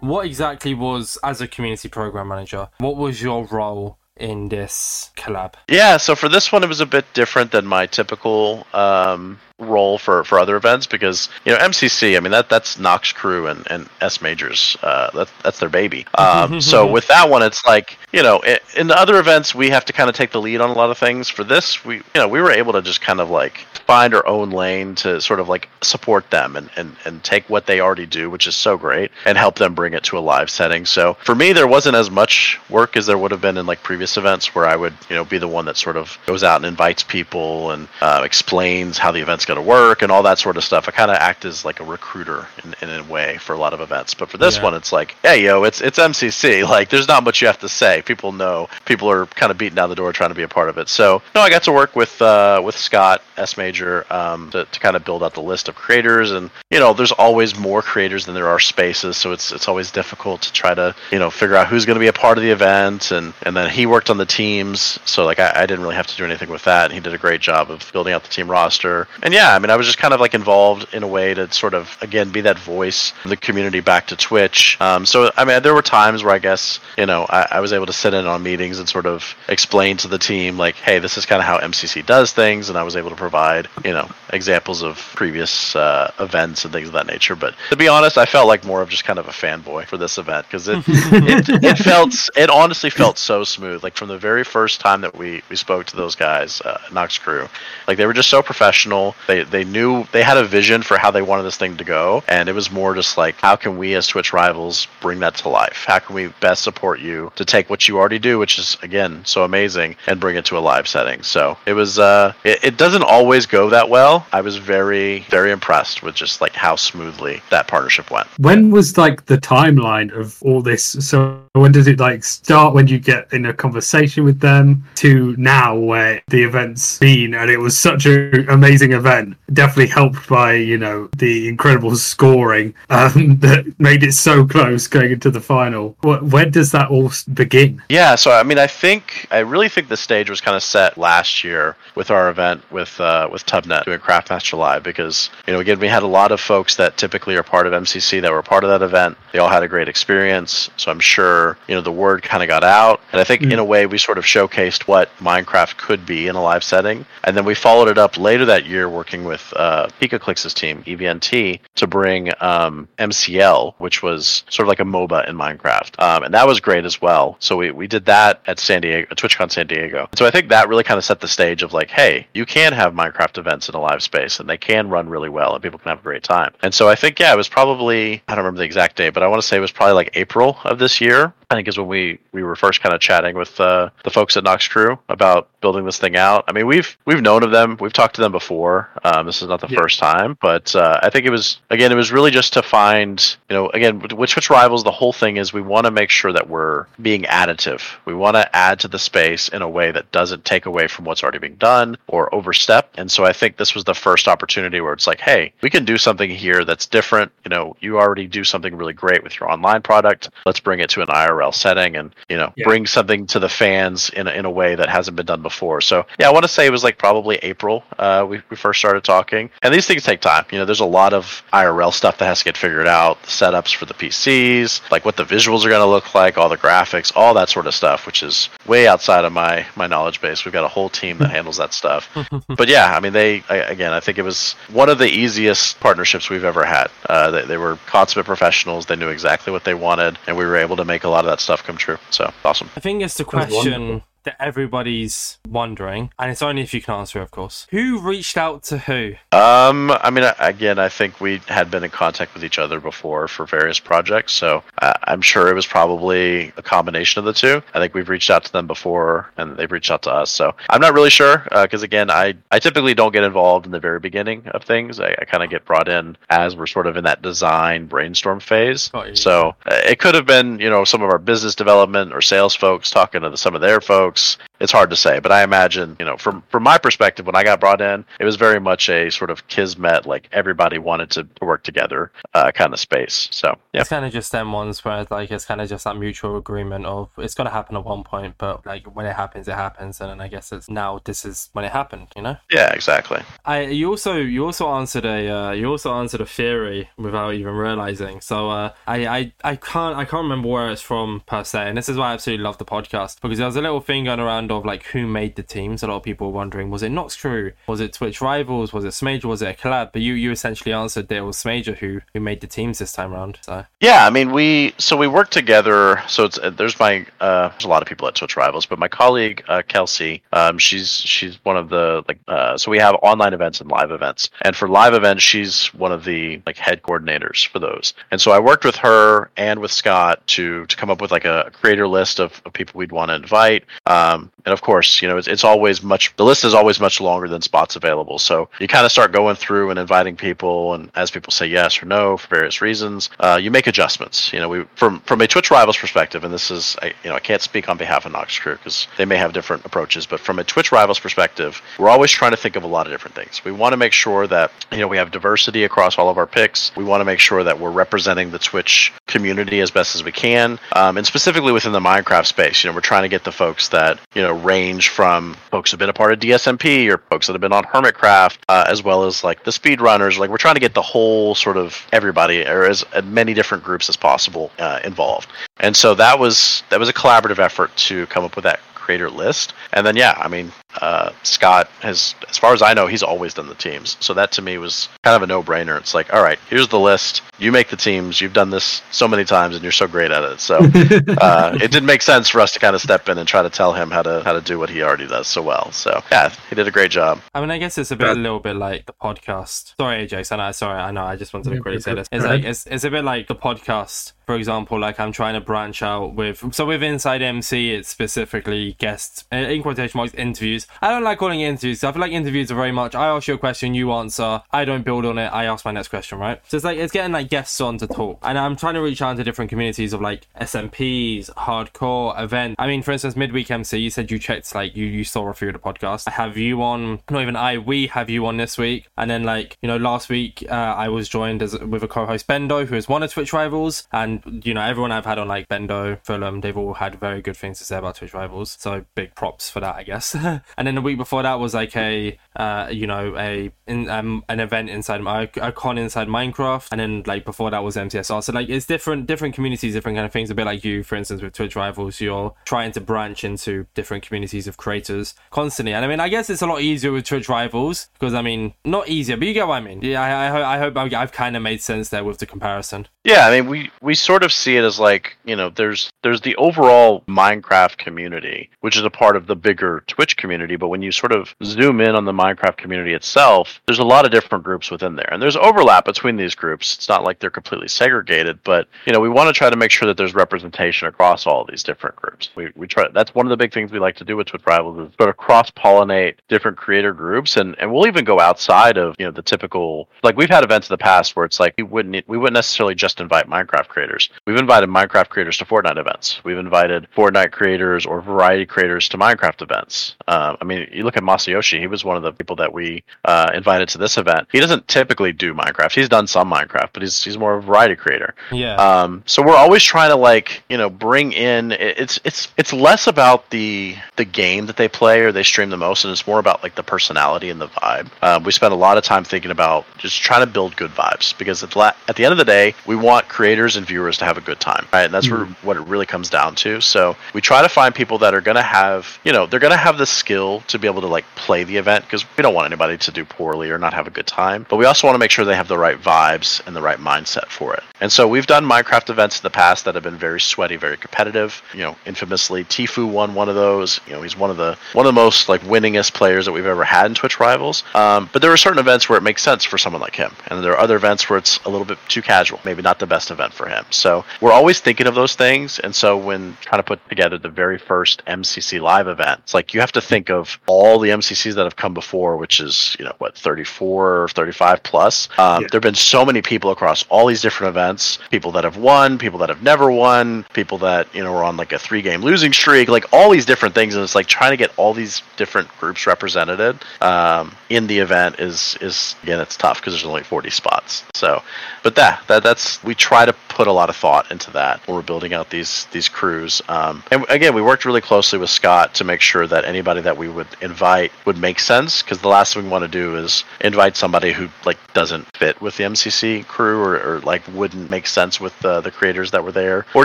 [0.00, 5.54] What exactly was, as a community program manager, what was your role in this collab?
[5.68, 9.96] Yeah, so for this one, it was a bit different than my typical um, role
[9.96, 12.16] for, for other events because you know MCC.
[12.16, 14.76] I mean that that's Nox Crew and, and Smajor's.
[14.82, 16.06] Uh, that that's their baby.
[16.26, 19.70] Um, so with that one, it's like you know i in the other events we
[19.70, 21.28] have to kind of take the lead on a lot of things.
[21.28, 24.26] For this, we you know we were able to just kind of like find our
[24.26, 28.06] own lane to sort of like support them and, and, and take what they already
[28.06, 30.84] do, which is so great, and help them bring it to a live setting.
[30.84, 33.82] So for me, there wasn't as much work as there would have been in like
[33.82, 36.56] previous events where I would, you know, be the one that sort of goes out
[36.56, 40.38] and invites people and uh, explains how the event's going to work and all that
[40.38, 40.88] sort of stuff.
[40.88, 43.72] I kind of act as like a recruiter in, in a way for a lot
[43.72, 44.14] of events.
[44.14, 44.64] But for this Yeah.
[44.64, 46.66] one, it's like, hey, yo, it's it's MCC.
[46.76, 48.02] Like, there's not much you have to say.
[48.02, 48.68] People know.
[48.84, 50.88] People are kind of beating down the door trying to be a part of it.
[50.88, 54.96] So, no, I got to work with uh, with Scott Smajor um, to, to kind
[54.96, 58.34] of build out the list of creators, and you know, there's always more creators than
[58.34, 61.68] there are spaces, so it's it's always difficult to try to you know figure out
[61.68, 64.16] who's going to be a part of the event, and and then he worked on
[64.18, 66.94] the teams, so like I, I didn't really have to do anything with that, and
[66.94, 69.68] he did a great job of building out the team roster, and yeah, I mean,
[69.68, 72.40] I was just kind of like involved in a way to sort of again be
[72.42, 74.80] that voice of the community back to Twitch.
[74.80, 77.74] Um, so I mean, there were times where I guess you know I, I was
[77.74, 81.00] able to sit in on meetings and sort of explain to the team like, hey,
[81.00, 83.92] this is kind of how MCC does things, and I was able to provide you
[83.92, 87.36] know examples of previous uh, events and things of that nature.
[87.36, 89.98] But to be honest, I felt like more of just kind of a fanboy for
[89.98, 93.82] this event because it, it it felt it honestly felt so smooth.
[93.82, 97.18] Like from the very first time that we we spoke to those guys, uh, Nox
[97.18, 97.50] Crew,
[97.86, 99.14] like they were just so professional.
[99.26, 102.22] They they knew they had a vision for how they wanted this thing to go,
[102.28, 105.48] and it was more just like how can we as Twitch rivals bring that to
[105.48, 105.84] life?
[105.86, 109.24] How can we best support you to take what you already do, which is again
[109.24, 111.22] so amazing, and bring it to a live setting?
[111.22, 111.98] So it was.
[111.98, 114.26] Uh, it, it doesn't always go that well.
[114.32, 118.28] I was very very impressed with just like how smoothly that partnership went.
[118.38, 120.84] When was like the timeline of all this?
[120.84, 125.34] So when does it like start when you get in a conversation with them to
[125.38, 130.54] now where the event's been and it was such an amazing event, definitely helped by
[130.54, 135.96] you know the incredible scoring um, that made it so close going into the final.
[136.02, 137.82] Wh- When does that all begin?
[137.88, 140.98] Yeah, so I mean, I think I really think the stage was kind of set
[140.98, 145.60] last year with our event with uh, with Tubnet doing Craftmaster Live because you know
[145.60, 148.42] again we had a lot of folks that typically are part of MCC that were
[148.42, 149.16] part of that event.
[149.32, 152.48] They all had a great experience, so I'm sure you know the word kind of
[152.48, 156.04] got out, and I think in a way we sort of showcased what Minecraft could
[156.04, 159.24] be in a live setting, and then we followed it up later that year working
[159.24, 164.84] with uh, PikaClix's team EVNT to bring um, MCL, which was sort of like a
[164.84, 167.36] MOBA in Minecraft, um, and that was great as well.
[167.40, 170.08] So we, we did that at San Diego, TwitchCon San Diego.
[170.14, 172.72] So I think that really kind of set the stage of like, hey, you can
[172.72, 175.78] have Minecraft events in a live space, and they can run really well, and people
[175.78, 176.52] can have a great time.
[176.62, 179.22] And so I think yeah, it was probably I don't remember the exact date, but
[179.22, 181.32] I want to say it was probably like April of this year.
[181.48, 184.36] I think is when we we were first kind of chatting with uh, the folks
[184.36, 186.42] at Nox Crew about building this thing out.
[186.48, 188.88] I mean, we've we've known of them, we've talked to them before.
[189.04, 189.78] Um, this is not the Yeah.
[189.78, 193.36] first time, but uh, I think it was again, it was really just to find
[193.48, 194.82] you know again which with Twitch Rivals.
[194.82, 197.80] The whole thing is we want to make sure that we're being additive.
[198.06, 201.04] We want to add to the space in a way that doesn't take away from
[201.04, 202.90] what's already being done or overstep.
[202.96, 205.84] And so I think this was the first opportunity where it's like, hey, we can
[205.84, 207.30] do something here that's different.
[207.44, 210.30] You know, you already do something really great with your online product.
[210.44, 212.64] Let's bring it to an IRL setting and you know Yeah.
[212.64, 215.80] bring something to the fans in a, in a way that hasn't been done before.
[215.80, 217.84] So yeah, I want to say it was like probably April.
[217.98, 220.44] Uh, we we first started talking, and these things take time.
[220.50, 223.28] You know, there's a lot of IRL stuff that has to get figured out, the
[223.28, 226.56] setups for the PCs, like what the visuals are going to look like, all the
[226.56, 230.44] graphics, all that sort of stuff, which is way outside of my my knowledge base.
[230.44, 232.08] We've got a whole team that handles that stuff.
[232.48, 235.78] but yeah, I mean, they I, again, I think it was one of the easiest
[235.80, 236.88] partnerships we've ever had.
[237.08, 238.86] Uh, they, they were consummate professionals.
[238.86, 241.30] They knew exactly what they wanted, and we were able to make a lot of
[241.30, 241.98] that stuff come true.
[242.10, 242.68] So awesome.
[242.76, 244.08] I think it's the question wonderful.
[244.26, 247.66] That everybody's wondering, and it's only if you can answer, of course.
[247.70, 249.14] Who reached out to who?
[249.32, 253.28] Um, I mean, again, I think we had been in contact with each other before
[253.28, 257.62] for various projects, so uh, I'm sure it was probably a combination of the two.
[257.74, 260.30] I think we've reached out to them before, and they've reached out to us.
[260.30, 263.80] So I'm not really sure because again, I I typically don't get involved in the
[263.80, 265.00] very beginning of things.
[265.00, 268.40] I, I kind of get brought in as we're sort of in that design brainstorm
[268.40, 268.88] phase.
[268.88, 269.16] Got you.
[269.16, 272.54] So uh, it could have been, you know, some of our business development or sales
[272.54, 275.42] folks talking to the, some of their folks books it's hard to say, but I
[275.42, 278.60] imagine, you know, from from my perspective, when I got brought in, it was very
[278.60, 283.28] much a sort of kismet, like everybody wanted to work together, uh, kind of space.
[283.30, 285.96] So yeah, It's kind of just them ones where like it's kind of just that
[285.96, 289.54] mutual agreement of it's gonna happen at one point, but like when it happens, it
[289.54, 292.36] happens, and then I guess it's now this is when it happened, you know.
[292.50, 293.22] yeah, exactly.
[293.44, 297.54] I you also you also answered a uh, you also answered a theory without even
[297.54, 298.20] realizing.
[298.20, 301.76] So uh, I, I I can't I can't remember where it's from per se, and
[301.76, 304.20] this is why I absolutely love the podcast because there was a little thing going
[304.20, 305.82] around of like who made the teams.
[305.82, 308.84] A lot of people were wondering was it Nox Crew, was it Twitch Rivals, was
[308.84, 309.92] it Smajor, was it a collab?
[309.92, 313.12] But you you essentially answered it was Smajor who who made the teams this time
[313.12, 313.38] around.
[313.42, 316.02] So Yeah, I mean, we so we work together.
[316.08, 318.78] So it's uh, there's my uh, there's a lot of people at Twitch Rivals, but
[318.78, 322.94] my colleague uh, Kelsey, um, she's she's one of the like uh, so we have
[323.02, 326.82] online events and live events, and for live events, she's one of the like head
[326.82, 327.94] coordinators for those.
[328.10, 331.24] And so I worked with her and with Scott to to come up with like
[331.24, 333.64] a creator list of, of people we'd want to invite.
[333.86, 337.00] Um, and of course, you know, it's, it's always much the list is always much
[337.00, 338.18] longer than spots available.
[338.18, 341.82] So you kind of start going through and inviting people, and as people say yes
[341.82, 344.32] or no for various reasons, uh, you make adjustments.
[344.32, 347.16] You know, we from from a Twitch rivals perspective, and this is I, you know
[347.16, 350.20] I can't speak on behalf of Nox Crew because they may have different approaches, but
[350.20, 353.16] from a Twitch rivals perspective, we're always trying to think of a lot of different
[353.16, 353.44] things.
[353.44, 356.26] We want to make sure that you know we have diversity across all of our
[356.26, 356.74] picks.
[356.76, 360.12] We want to make sure that we're representing the Twitch community as best as we
[360.12, 362.62] can, um, and specifically within the Minecraft space.
[362.62, 365.78] You know, we're trying to get the folks that you know range from folks who've
[365.78, 369.04] been a part of DSMP or folks that have been on Hermitcraft, uh, as well
[369.04, 370.18] as like the speedrunners.
[370.18, 373.64] Like we're trying to get the whole sort of everybody or as uh, many different
[373.64, 375.28] groups as possible uh, involved.
[375.60, 379.10] And so that was that was a collaborative effort to come up with that creator
[379.10, 379.52] list.
[379.72, 383.34] And then yeah, I mean, uh, Scott has, as far as I know, he's always
[383.34, 383.96] done the teams.
[384.00, 385.78] So that to me was kind of a no-brainer.
[385.78, 387.22] It's like, all right, here's the list.
[387.38, 388.20] You make the teams.
[388.20, 390.40] You've done this so many times, and you're so great at it.
[390.40, 390.56] So
[391.20, 393.50] uh, it didn't make sense for us to kind of step in and try to
[393.50, 395.70] tell him how to how to do what he already does so well.
[395.72, 397.20] So yeah, he did a great job.
[397.34, 399.74] I mean, I guess it's a bit, a little bit like the podcast.
[399.78, 400.32] Sorry, AJ.
[400.32, 401.04] I know, sorry, I know.
[401.04, 402.08] I just wanted to quickly say this.
[402.10, 405.40] It's like it's, it's a bit like the podcast for example, like I'm trying to
[405.40, 410.55] branch out with so with Inside MC, it's specifically guests uh, in quotation marks interviews.
[410.80, 411.84] I don't like calling it interviews.
[411.84, 414.42] I feel like interviews are very much I ask you a question, you answer.
[414.50, 415.28] I don't build on it.
[415.28, 416.40] I ask my next question, right?
[416.48, 419.02] So it's like it's getting like guests on to talk, and I'm trying to reach
[419.02, 422.56] out to different communities of like SMPs, hardcore event.
[422.58, 425.34] I mean, for instance, midweek MC, you said you checked like you you saw a
[425.34, 426.04] few of the podcast.
[426.06, 427.00] I have you on.
[427.10, 427.58] Not even I.
[427.58, 430.88] We have you on this week, and then like you know last week uh, I
[430.88, 434.54] was joined as with a co-host Bendo, who is one of Twitch rivals, and you
[434.54, 437.64] know, everyone I've had on like Bendo, Fulham, they've all had very good things to
[437.64, 438.56] say about Twitch rivals.
[438.58, 440.16] So big props for that, I guess.
[440.56, 444.24] and then the week before that was like a, uh, you know, a in, um,
[444.28, 448.22] an event inside my a con inside Minecraft, and then like before that was MTSR.
[448.22, 450.30] So like it's different different communities, different kind of things.
[450.30, 454.04] A bit like you, for instance, with Twitch rivals, you're trying to branch into different
[454.04, 455.72] communities of creators constantly.
[455.72, 458.54] And I mean, I guess it's a lot easier with Twitch rivals because I mean,
[458.64, 459.80] not easier, but you get what I mean.
[459.82, 462.88] Yeah, I, I, I hope I've kind of made sense there with the comparison.
[463.06, 466.22] Yeah, I mean, we we sort of see it as like you know, there's there's
[466.22, 470.56] the overall Minecraft community, which is a part of the bigger Twitch community.
[470.56, 474.06] But when you sort of zoom in on the Minecraft community itself, there's a lot
[474.06, 476.74] of different groups within there, and there's overlap between these groups.
[476.74, 479.70] It's not like they're completely segregated, but you know, we want to try to make
[479.70, 482.30] sure that there's representation across all these different groups.
[482.34, 482.88] We we try.
[482.92, 485.10] That's one of the big things we like to do with Twitch Rivals is sort
[485.10, 489.12] of cross pollinate different creator groups, and and we'll even go outside of you know
[489.12, 492.18] the typical like we've had events in the past where it's like we wouldn't we
[492.18, 494.10] wouldn't necessarily just invite Minecraft creators.
[494.26, 496.22] We've invited Minecraft creators to Fortnite events.
[496.24, 499.96] We've invited Fortnite creators or variety creators to Minecraft events.
[500.06, 502.84] Uh, I mean, you look at Masayoshi; he was one of the people that we
[503.04, 504.28] uh, invited to this event.
[504.32, 505.72] He doesn't typically do Minecraft.
[505.72, 508.14] He's done some Minecraft, but he's he's more of a variety creator.
[508.32, 508.54] Yeah.
[508.56, 511.52] Um, so we're always trying to like you know bring in.
[511.52, 515.56] It's it's it's less about the the game that they play or they stream the
[515.56, 517.90] most, and it's more about like the personality and the vibe.
[518.02, 521.16] Um, we spend a lot of time thinking about just trying to build good vibes
[521.18, 524.04] because at, la- at the end of the day, we want creators and viewers to
[524.04, 524.84] have a good time, right?
[524.84, 525.32] And that's mm-hmm.
[525.42, 526.60] where, what it really comes down to.
[526.60, 529.50] So we try to find people that are going to have, you know, they're going
[529.50, 532.34] to have the skill to be able to like play the event because we don't
[532.34, 534.46] want anybody to do poorly or not have a good time.
[534.48, 536.78] But we also want to make sure they have the right vibes and the right
[536.78, 537.64] mindset for it.
[537.80, 540.76] And so we've done Minecraft events in the past that have been very sweaty, very
[540.76, 541.42] competitive.
[541.52, 543.80] You know, infamously, Tfue won one of those.
[543.86, 546.46] You know, he's one of the one of the most like winningest players that we've
[546.46, 547.64] ever had in Twitch Rivals.
[547.74, 550.42] Um, but there are certain events where it makes sense for someone like him, and
[550.42, 553.10] there are other events where it's a little bit too casual, maybe not the best
[553.10, 553.64] event for him.
[553.70, 555.58] So we're always thinking of those things.
[555.58, 559.54] And so when trying to put together the very first MCC live event, it's like
[559.54, 562.84] you have to think of all the MCCs that have come before, which is you
[562.84, 565.08] know what 34 or 35 plus.
[565.18, 565.48] Um, yeah.
[565.50, 567.65] There have been so many people across all these different events,
[568.10, 571.36] people that have won, people that have never won, people that you know are on
[571.36, 574.30] like a three game losing streak, like all these different things, and it's like trying
[574.30, 579.36] to get all these different groups represented um, in the event is is again it's
[579.36, 580.84] tough because there's only 40 spots.
[580.94, 581.22] So,
[581.62, 584.76] but that that that's we try to put a lot of thought into that when
[584.76, 586.40] we're building out these these crews.
[586.48, 589.96] Um, and again, we worked really closely with Scott to make sure that anybody that
[589.96, 591.82] we would invite would make sense.
[591.82, 595.40] Because the last thing we want to do is invite somebody who like doesn't fit
[595.40, 597.22] with the MCC crew or, or like
[597.56, 599.84] wouldn't make sense with the the creators that were there or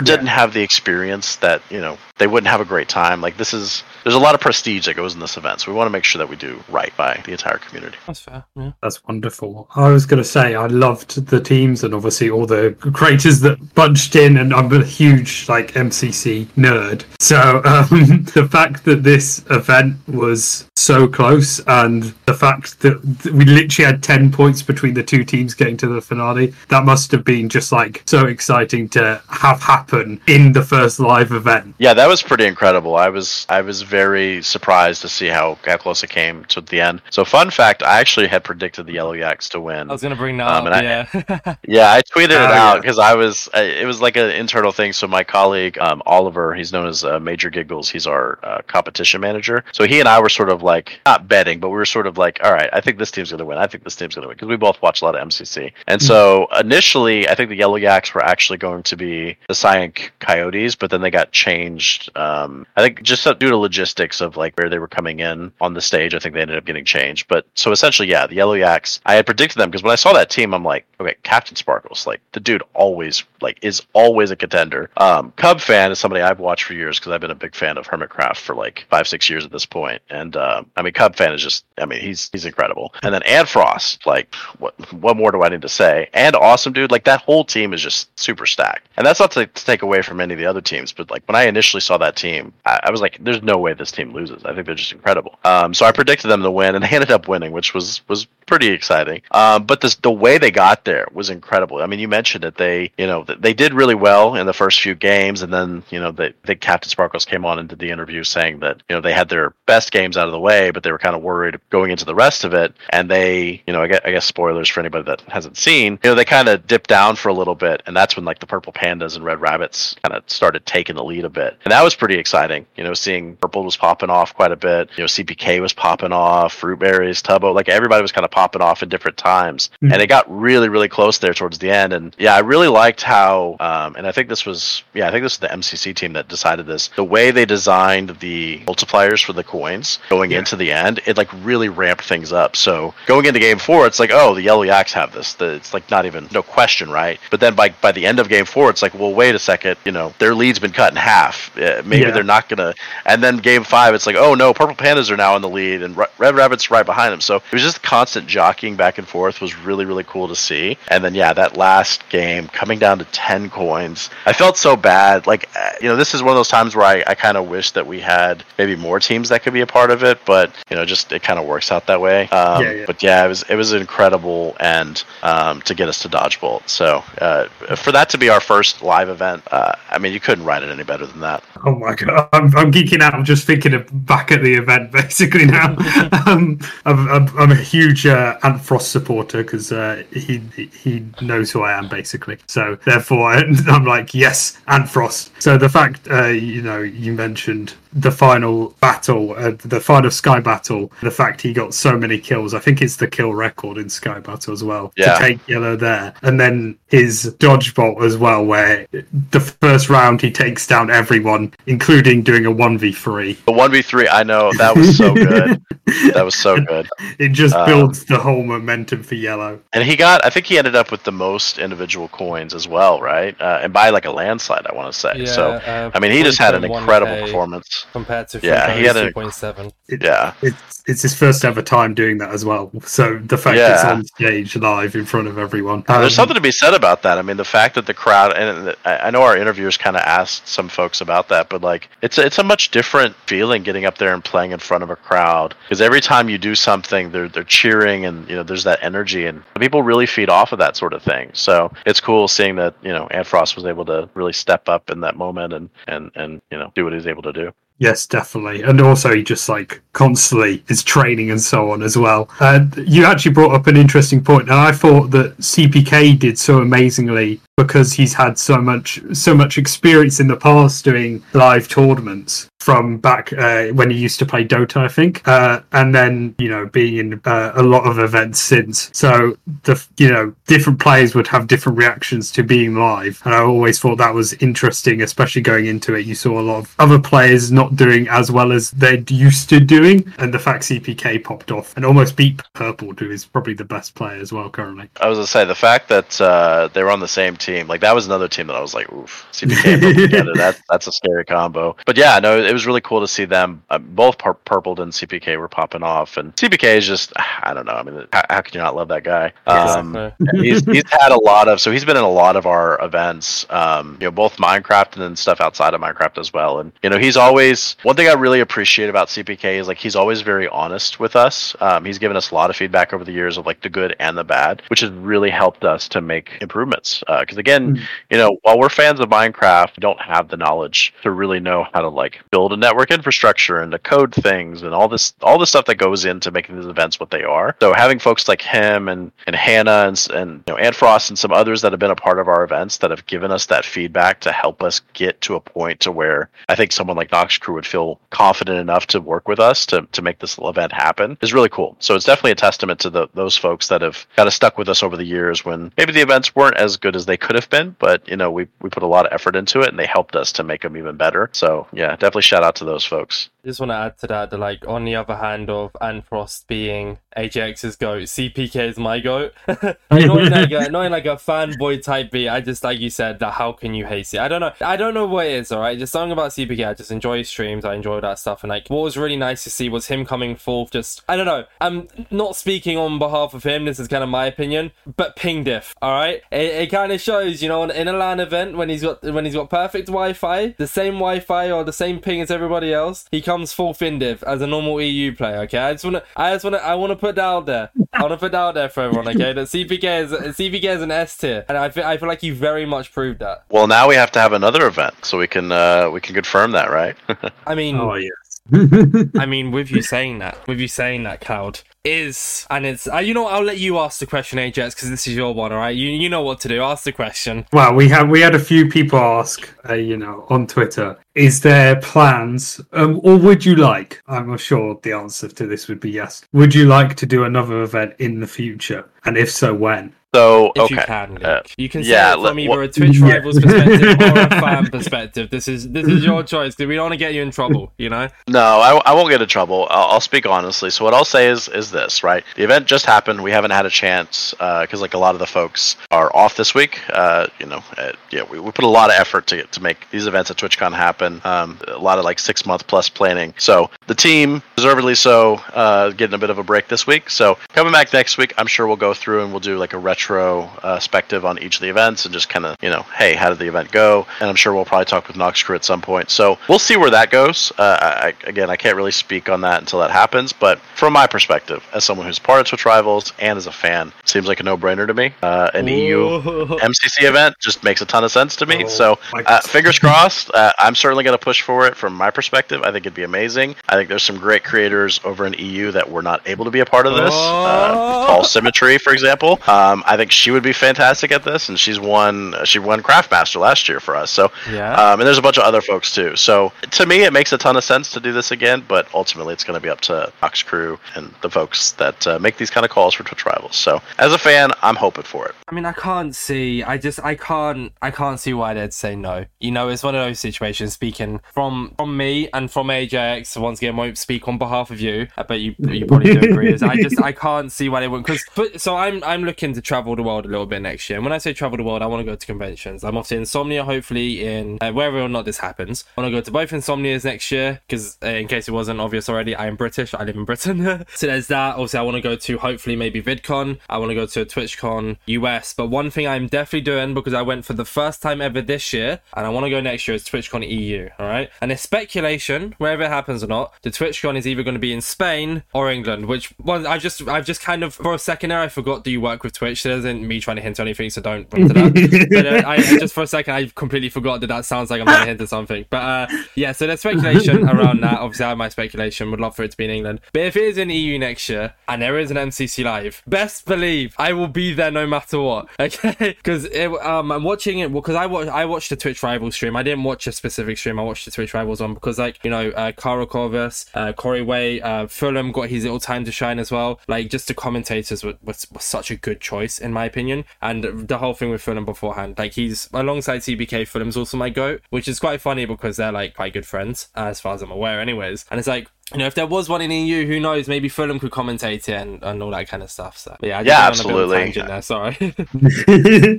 [0.00, 0.32] didn't yeah.
[0.32, 3.20] have the experience that you know they wouldn't have a great time.
[3.20, 5.76] Like this is there's a lot of prestige that goes in this event, so we
[5.76, 7.96] want to make sure that we do right by the entire community.
[8.06, 8.44] That's fair.
[8.54, 8.70] Yeah.
[8.80, 9.68] That's wonderful.
[9.74, 13.74] I was going to say I loved the teams and obviously all the creators that
[13.74, 17.04] bunched in, and I'm a huge like MCC nerd.
[17.18, 23.44] So um, the fact that this event was so close, and the fact that we
[23.44, 27.24] literally had ten points between the two teams getting to the finale, that must have
[27.24, 31.74] been just like so exciting to have happen in the first live event.
[31.78, 32.94] Yeah, that was pretty incredible.
[32.94, 36.78] I was I was very surprised to see how, how close it came to the
[36.78, 37.00] end.
[37.08, 39.88] So, fun fact: I actually had predicted the Yellow Yaks to win.
[39.88, 40.82] I was gonna bring that um, up.
[40.82, 41.06] yeah,
[41.46, 43.04] I, yeah, I tweeted it oh, out because yeah.
[43.04, 43.48] I was.
[43.54, 44.92] It was like an internal thing.
[44.92, 47.88] So my colleague um, Oliver, he's known as uh, Major Giggles.
[47.88, 49.64] He's our uh, competition manager.
[49.72, 52.18] So he and I were sort of like not betting, but we were sort of
[52.18, 53.56] like, all right, I think this team's gonna win.
[53.56, 55.72] I think this team's gonna win because we both watch a lot of MCC.
[55.86, 56.06] And mm-hmm.
[56.06, 60.74] so initially, I think the Yellow Yaks were actually going to be the Cyan Coyotes,
[60.76, 64.68] but then they got changed Um, I think just due to logistics of like where
[64.68, 67.28] they were coming in on the stage, I think they ended up getting changed.
[67.28, 69.00] But so essentially, yeah, the Yellow Yaks.
[69.06, 72.06] I had predicted them because when I saw that team, I'm like, okay, Captain Sparkles,
[72.06, 74.90] like the dude always like is always a contender.
[74.96, 77.86] Um, Cubfan is somebody I've watched for years because I've been a big fan of
[77.86, 79.82] Hermitcraft for like five six years at this point.
[79.82, 82.94] point, and uh, I mean Cubfan is just I mean he's he's incredible.
[83.02, 86.08] And then Antfrost, like what what more do I need to say?
[86.12, 88.88] And awesome dude, like that whole team is just super stacked.
[88.96, 91.24] And that's not to, to take away from any of the other teams, but like
[91.26, 94.12] when I initially saw that team, I, I was like, there's no way this team
[94.12, 94.44] loses.
[94.44, 95.38] I think they're just incredible.
[95.44, 98.26] Um, so I predicted them to win, and they ended up winning, which was was
[98.46, 99.22] pretty exciting.
[99.30, 101.78] Um, but this the way they got there was incredible.
[101.82, 102.56] I mean, you mentioned it.
[102.56, 106.00] They you know they did really well in the first few games, and then you
[106.00, 109.00] know they, they Captain Sparkles came on and did the interview saying that you know
[109.00, 111.58] they had their best games out of the way, but they were kind of worried
[111.70, 114.68] going into the rest of it, and they you know I guess, I guess spoilers
[114.68, 117.54] for anybody that hasn't seen, you know they kind of dipped down for a little
[117.54, 120.96] bit, and that's when like the purple pandas and red rabbits kind of started taking
[120.96, 122.66] the lead a bit, and that was pretty exciting.
[122.76, 124.90] You know, seeing purple was popping off quite a bit.
[124.96, 128.82] You know, CPK was popping off, fruitberries, Tubbo, like everybody was kind of popping off
[128.82, 129.92] at different times, mm-hmm.
[129.92, 133.02] and it got really really close there towards the end, and yeah, I really liked
[133.02, 136.12] how, um, and I think this was yeah I think this is the MCC team
[136.14, 136.88] that decided this.
[136.96, 140.38] The way they designed the multipliers for the coins going yeah.
[140.38, 142.56] into the end, it like really ramped things up.
[142.56, 145.34] So going into game four, it's like, oh, the Yellow Yaks have this.
[145.34, 147.20] The, it's like not even no question, right?
[147.30, 149.76] But then by by the end of game four, it's like, well, wait a second,
[149.84, 151.56] you know, their lead's been cut in half.
[151.56, 152.10] Uh, maybe yeah.
[152.10, 152.74] they're not gonna.
[153.06, 155.82] And then game five, it's like, oh no, Purple Pandas are now in the lead,
[155.82, 157.20] and Red Rabbit's right behind them.
[157.20, 159.40] So it was just constant jockeying back and forth.
[159.40, 160.78] Was really really cool to see.
[160.88, 165.26] And then yeah, that last game coming down to ten coins, I felt so bad.
[165.26, 167.48] Like uh, you know, this is one of those times where I, I kind of
[167.48, 170.52] wish that we had maybe more teams that could be a part of it, but
[170.70, 172.28] you know, just it kind of works out that way.
[172.28, 172.84] Um, yeah, yeah.
[172.86, 176.68] But yeah, it was it was incredible, and um, to get us to Dodgebolt.
[176.68, 180.44] So uh, for that to be our first live event, uh, I mean, you couldn't
[180.44, 181.42] write it any better than that.
[181.64, 183.14] Oh my god, I'm, I'm geeking out.
[183.14, 185.76] I'm just thinking of back at the event basically now.
[186.26, 190.38] um, I'm, I'm, I'm, a huge uh, Antfrost supporter because uh, he
[190.82, 192.38] he knows who I am basically.
[192.46, 195.30] So therefore, I'm like, yes, Antfrost.
[195.42, 200.40] So the fact uh, you know you mentioned the final battle, uh, the final Sky
[200.40, 202.54] battle, the fact he got so many kills.
[202.54, 205.14] I think it's the kill record in Sky battle as well yeah.
[205.14, 208.86] to take yellow there, and then his dodgeball as well, where
[209.30, 213.34] the first round he takes down everyone, including doing a one v three.
[213.46, 215.62] The one v three, I know that was so good.
[216.14, 216.88] that was so good.
[217.18, 219.60] It just um, builds the whole momentum for yellow.
[219.72, 223.00] And he got, I think he ended up with the most individual coins as well,
[223.00, 223.38] right?
[223.40, 225.12] Uh, and by like a landslide, I want to say.
[225.18, 228.84] Yeah, so uh, I mean, he just had an incredible performance compared to yeah, he
[228.84, 229.72] had a point seven.
[229.88, 232.70] Yeah, it's it's his first ever time doing that as well.
[232.84, 233.74] So the fact yeah.
[233.74, 235.84] it's on stage live in front of everyone.
[235.88, 237.18] Um, There's something to be said about that.
[237.18, 240.48] I mean, the fact that the crowd and I know our interviewers kind of asked
[240.48, 243.98] some folks about that, but like it's a, it's a much different feeling getting up
[243.98, 247.28] there and playing in front of a crowd because every time you do something, they're
[247.28, 250.76] they're cheering and you know there's that energy and people really feed off of that
[250.76, 251.30] sort of thing.
[251.32, 255.00] So it's cool seeing that you know Antfrost was able to really step up in
[255.00, 257.52] that moment and and and you know do what he's able to do.
[257.78, 258.62] Yes, definitely.
[258.62, 262.28] And also, he just like constantly is training and so on as well.
[262.38, 266.58] Uh, you actually brought up an interesting point, and I thought that CPK did so
[266.58, 272.48] amazingly because he's had so much so much experience in the past doing live tournaments
[272.62, 276.48] from back uh, when he used to play Dota, I think, uh, and then you
[276.48, 278.90] know being in uh, a lot of events since.
[278.92, 283.40] So the you know different players would have different reactions to being live, and I
[283.40, 286.06] always thought that was interesting, especially going into it.
[286.06, 289.58] You saw a lot of other players not doing as well as they're used to
[289.58, 293.64] doing, and the fact CPK popped off and almost beat Purpled, who is probably the
[293.64, 294.88] best player as well currently.
[295.00, 297.80] I was gonna say the fact that uh, they were on the same team, like
[297.80, 301.24] that was another team that I was like, oof, CPK together, that that's a scary
[301.24, 301.76] combo.
[301.86, 303.62] But yeah, no, it was really cool to see them.
[303.70, 307.12] Uh, both Pur- Purpled and CPK were popping off, and CPK is just,
[307.42, 307.72] I don't know.
[307.72, 309.32] I mean, how, how can you not love that guy?
[309.46, 312.82] Um, he's, he's had a lot of, so he's been in a lot of our
[312.84, 316.60] events, um, you know, both Minecraft and then stuff outside of Minecraft as well.
[316.60, 319.96] And you know, he's always one thing I really appreciate about CPK is like he's
[319.96, 321.54] always very honest with us.
[321.60, 323.94] Um, he's given us a lot of feedback over the years of like the good
[323.98, 327.02] and the bad, which has really helped us to make improvements.
[327.06, 327.82] Because uh, again, mm.
[328.10, 331.66] you know, while we're fans of Minecraft, we don't have the knowledge to really know
[331.72, 335.14] how to like build build a network infrastructure and to code things and all this
[335.22, 337.54] all the stuff that goes into making these events what they are.
[337.60, 341.32] So having folks like him and and Hannah and and you know Frost and some
[341.32, 344.20] others that have been a part of our events that have given us that feedback
[344.20, 347.54] to help us get to a point to where I think someone like Nox Crew
[347.54, 351.32] would feel confident enough to work with us to to make this event happen is
[351.32, 351.76] really cool.
[351.78, 354.68] So it's definitely a testament to the, those folks that have kind of stuck with
[354.68, 357.48] us over the years when maybe the events weren't as good as they could have
[357.50, 359.86] been, but you know we we put a lot of effort into it and they
[359.86, 361.30] helped us to make them even better.
[361.32, 363.28] So yeah, definitely shout out to those folks.
[363.44, 366.98] Just want to add to that that like on the other hand of Antfrost being
[367.16, 369.32] AJX's goat, CPK is my goat.
[369.48, 372.28] not, in like a, like a fanboy type beat.
[372.28, 374.20] I just like you said that how can you hate it?
[374.20, 374.52] I don't know.
[374.60, 375.52] I don't know what it is.
[375.52, 376.68] All right, just something about CPK.
[376.68, 377.64] I just enjoy his streams.
[377.64, 378.42] I enjoy that stuff.
[378.42, 380.70] And like what was really nice to see was him coming forth.
[380.70, 381.44] Just I don't know.
[381.60, 383.64] I'm not speaking on behalf of him.
[383.64, 384.72] This is kind of my opinion.
[384.96, 385.74] But ping diff.
[385.82, 388.82] All right, it, it kind of shows you know in a LAN event when he's
[388.82, 392.72] got when he's got perfect Wi-Fi, the same Wi-Fi or the same ping as everybody
[392.72, 393.06] else.
[393.10, 395.38] He comes full fin diff as a normal EU player.
[395.40, 396.04] Okay, I just want to.
[396.16, 396.64] I just want to.
[396.64, 397.70] I want to put that out there.
[397.92, 399.08] I want to put that out there for everyone.
[399.08, 402.22] Okay, that CPK is CPK is an S tier, and I feel I feel like
[402.22, 403.44] you very much proved that.
[403.50, 406.52] Well, now we have to have another event so we can uh, we can confirm
[406.52, 406.96] that, right?
[407.46, 409.10] I mean, Oh yes.
[409.18, 412.98] I mean, with you saying that, with you saying that, Cloud is, and it's, uh,
[412.98, 415.58] you know, I'll let you ask the question, Ajax, because this is your one, all
[415.58, 415.74] right?
[415.74, 416.62] You you know what to do.
[416.62, 417.46] Ask the question.
[417.52, 421.40] Well, we had we had a few people ask, uh, you know, on Twitter, is
[421.40, 424.02] there plans, um, or would you like?
[424.06, 426.24] I'm sure the answer to this would be yes.
[426.32, 429.92] Would you like to do another event in the future, and if so, when?
[430.14, 431.24] So If okay, you can, Nick.
[431.24, 433.12] Uh, you can yeah, say it from either wha- a Twitch Yeah.
[433.14, 435.30] rivals perspective or a fan perspective.
[435.30, 437.72] This is this is your choice because we don't want to get you in trouble.
[437.78, 438.08] You know.
[438.28, 439.66] No, I, I won't get in trouble.
[439.70, 440.68] I'll, I'll speak honestly.
[440.68, 442.24] So what I'll say is is this, right?
[442.36, 443.22] The event just happened.
[443.22, 446.54] We haven't had a chance because like a lot of the folks are off this
[446.54, 446.78] week.
[446.90, 449.88] Uh, you know, uh, yeah, we, we put a lot of effort to to make
[449.90, 451.22] these events at TwitchCon happen.
[451.24, 453.32] Um, a lot of like six month plus planning.
[453.38, 457.08] So the team, deservedly so, uh, getting a bit of a break this week.
[457.08, 459.78] So coming back next week, I'm sure we'll go through and we'll do like a
[459.78, 463.14] retro uh, perspective on each of the events and just kind of you know, hey,
[463.14, 464.06] how did the event go?
[464.20, 466.10] And I'm sure we'll probably talk with Nox Crew at some point.
[466.10, 467.52] So we'll see where that goes.
[467.58, 470.32] Uh, I, again, I can't really speak on that until that happens.
[470.32, 473.88] But from my perspective, as someone who's part of Twitch Rivals and as a fan,
[474.00, 475.14] it seems like a no-brainer to me.
[475.22, 478.64] Uh, an EU MCC event just makes a ton of sense to me.
[478.64, 480.30] Oh, so uh, fingers crossed.
[480.34, 482.60] Uh, I'm certainly going to push for it from my perspective.
[482.62, 483.54] I think it'd be amazing.
[483.68, 486.60] I think there's some great creators over in EU that were not able to be
[486.60, 487.14] a part of this.
[487.14, 488.04] Uh, Oh.
[488.06, 489.38] Paul Symmetry, for example.
[489.46, 492.34] Um, I think she would be fantastic at this, and she's won.
[492.44, 494.10] She won Craftmaster last year for us.
[494.10, 494.72] So Yeah.
[494.74, 496.16] um, and there's a bunch of other folks too.
[496.16, 499.32] So to me, it makes a ton of sense to do this again, but ultimately,
[499.34, 502.50] it's going to be up to Nox Crew and the folks that uh, make these
[502.50, 503.56] kind of calls for Twitch Rivals.
[503.56, 505.34] So as a fan, I'm hoping for it.
[505.48, 506.62] I mean, I can't see.
[506.62, 509.26] I just, I can't, I can't see why they'd say no.
[509.40, 510.72] You know, it's one of those situations.
[510.72, 515.08] Speaking from from me and from AJX, once again, won't speak on behalf of you.
[515.28, 516.52] but you, you probably do agree.
[516.52, 518.06] is I just, I can't see why they wouldn't.
[518.06, 520.98] Because, so I'm, I'm looking to travel the world a little bit next year.
[520.98, 522.84] And when I say travel the world, I want to go to conventions.
[522.84, 525.84] I'm off to Insomnia, hopefully in uh, wherever or not this happens.
[525.96, 528.80] I want to go to both Insomnias next year because, uh, in case it wasn't
[528.80, 529.94] obvious already, I am British.
[529.94, 530.84] I live in Britain.
[530.94, 531.56] so there's that.
[531.56, 533.58] Also, I want to go to hopefully maybe VidCon.
[533.68, 535.54] I want to go to TwitchCon US.
[535.54, 538.72] But one thing I'm definitely doing because I went for the first time ever this
[538.72, 540.88] year, and I want to go next year is TwitchCon EU.
[540.98, 544.54] All right, and it's speculation, wherever it happens or not, the TwitchCon is either going
[544.54, 546.06] to be in Spain or England.
[546.06, 546.66] Which one?
[546.66, 548.84] I just, I've just kind of for a second there, I forgot.
[548.84, 549.62] Do you work with Twitch?
[549.62, 552.08] There isn't me trying to hint at anything, so don't run to that.
[552.10, 554.86] but uh, I, just for a second, I completely forgot that that sounds like I'm
[554.86, 555.64] trying to hint at something.
[555.70, 557.98] But uh, yeah, so there's speculation around that.
[557.98, 559.10] Obviously, I have my speculation.
[559.10, 560.00] Would love for it to be in England.
[560.12, 563.46] But if it is in EU next year and there is an MCC live, best
[563.46, 565.48] believe I will be there no matter what.
[565.62, 566.46] Okay, because
[566.82, 569.54] um, I'm watching it because I watch I watched the Twitch Rivals stream.
[569.54, 570.78] I didn't watch a specific stream.
[570.78, 574.62] I watched the Twitch Rivals one because like you know, uh, Kara Corvus, uh, Kuriway,
[574.62, 576.80] uh, Fulham got his little time to shine as well.
[576.88, 580.88] Like just the commentators were, was, was such a good choice in my opinion, and
[580.88, 582.16] the whole thing with Fulham beforehand.
[582.18, 583.66] Like he's alongside CPK.
[583.66, 587.20] Fulham's also my goat, which is quite funny because they're like quite good friends as
[587.20, 588.24] far as I'm aware, anyways.
[588.30, 590.48] And it's like you know, if there was one in EU, who knows?
[590.48, 592.96] Maybe Fulham could commentate it and, and all that kind of stuff.
[592.98, 594.42] So yeah, I just Yeah, went on a bit of a absolutely.
[594.46, 595.14] there, sorry.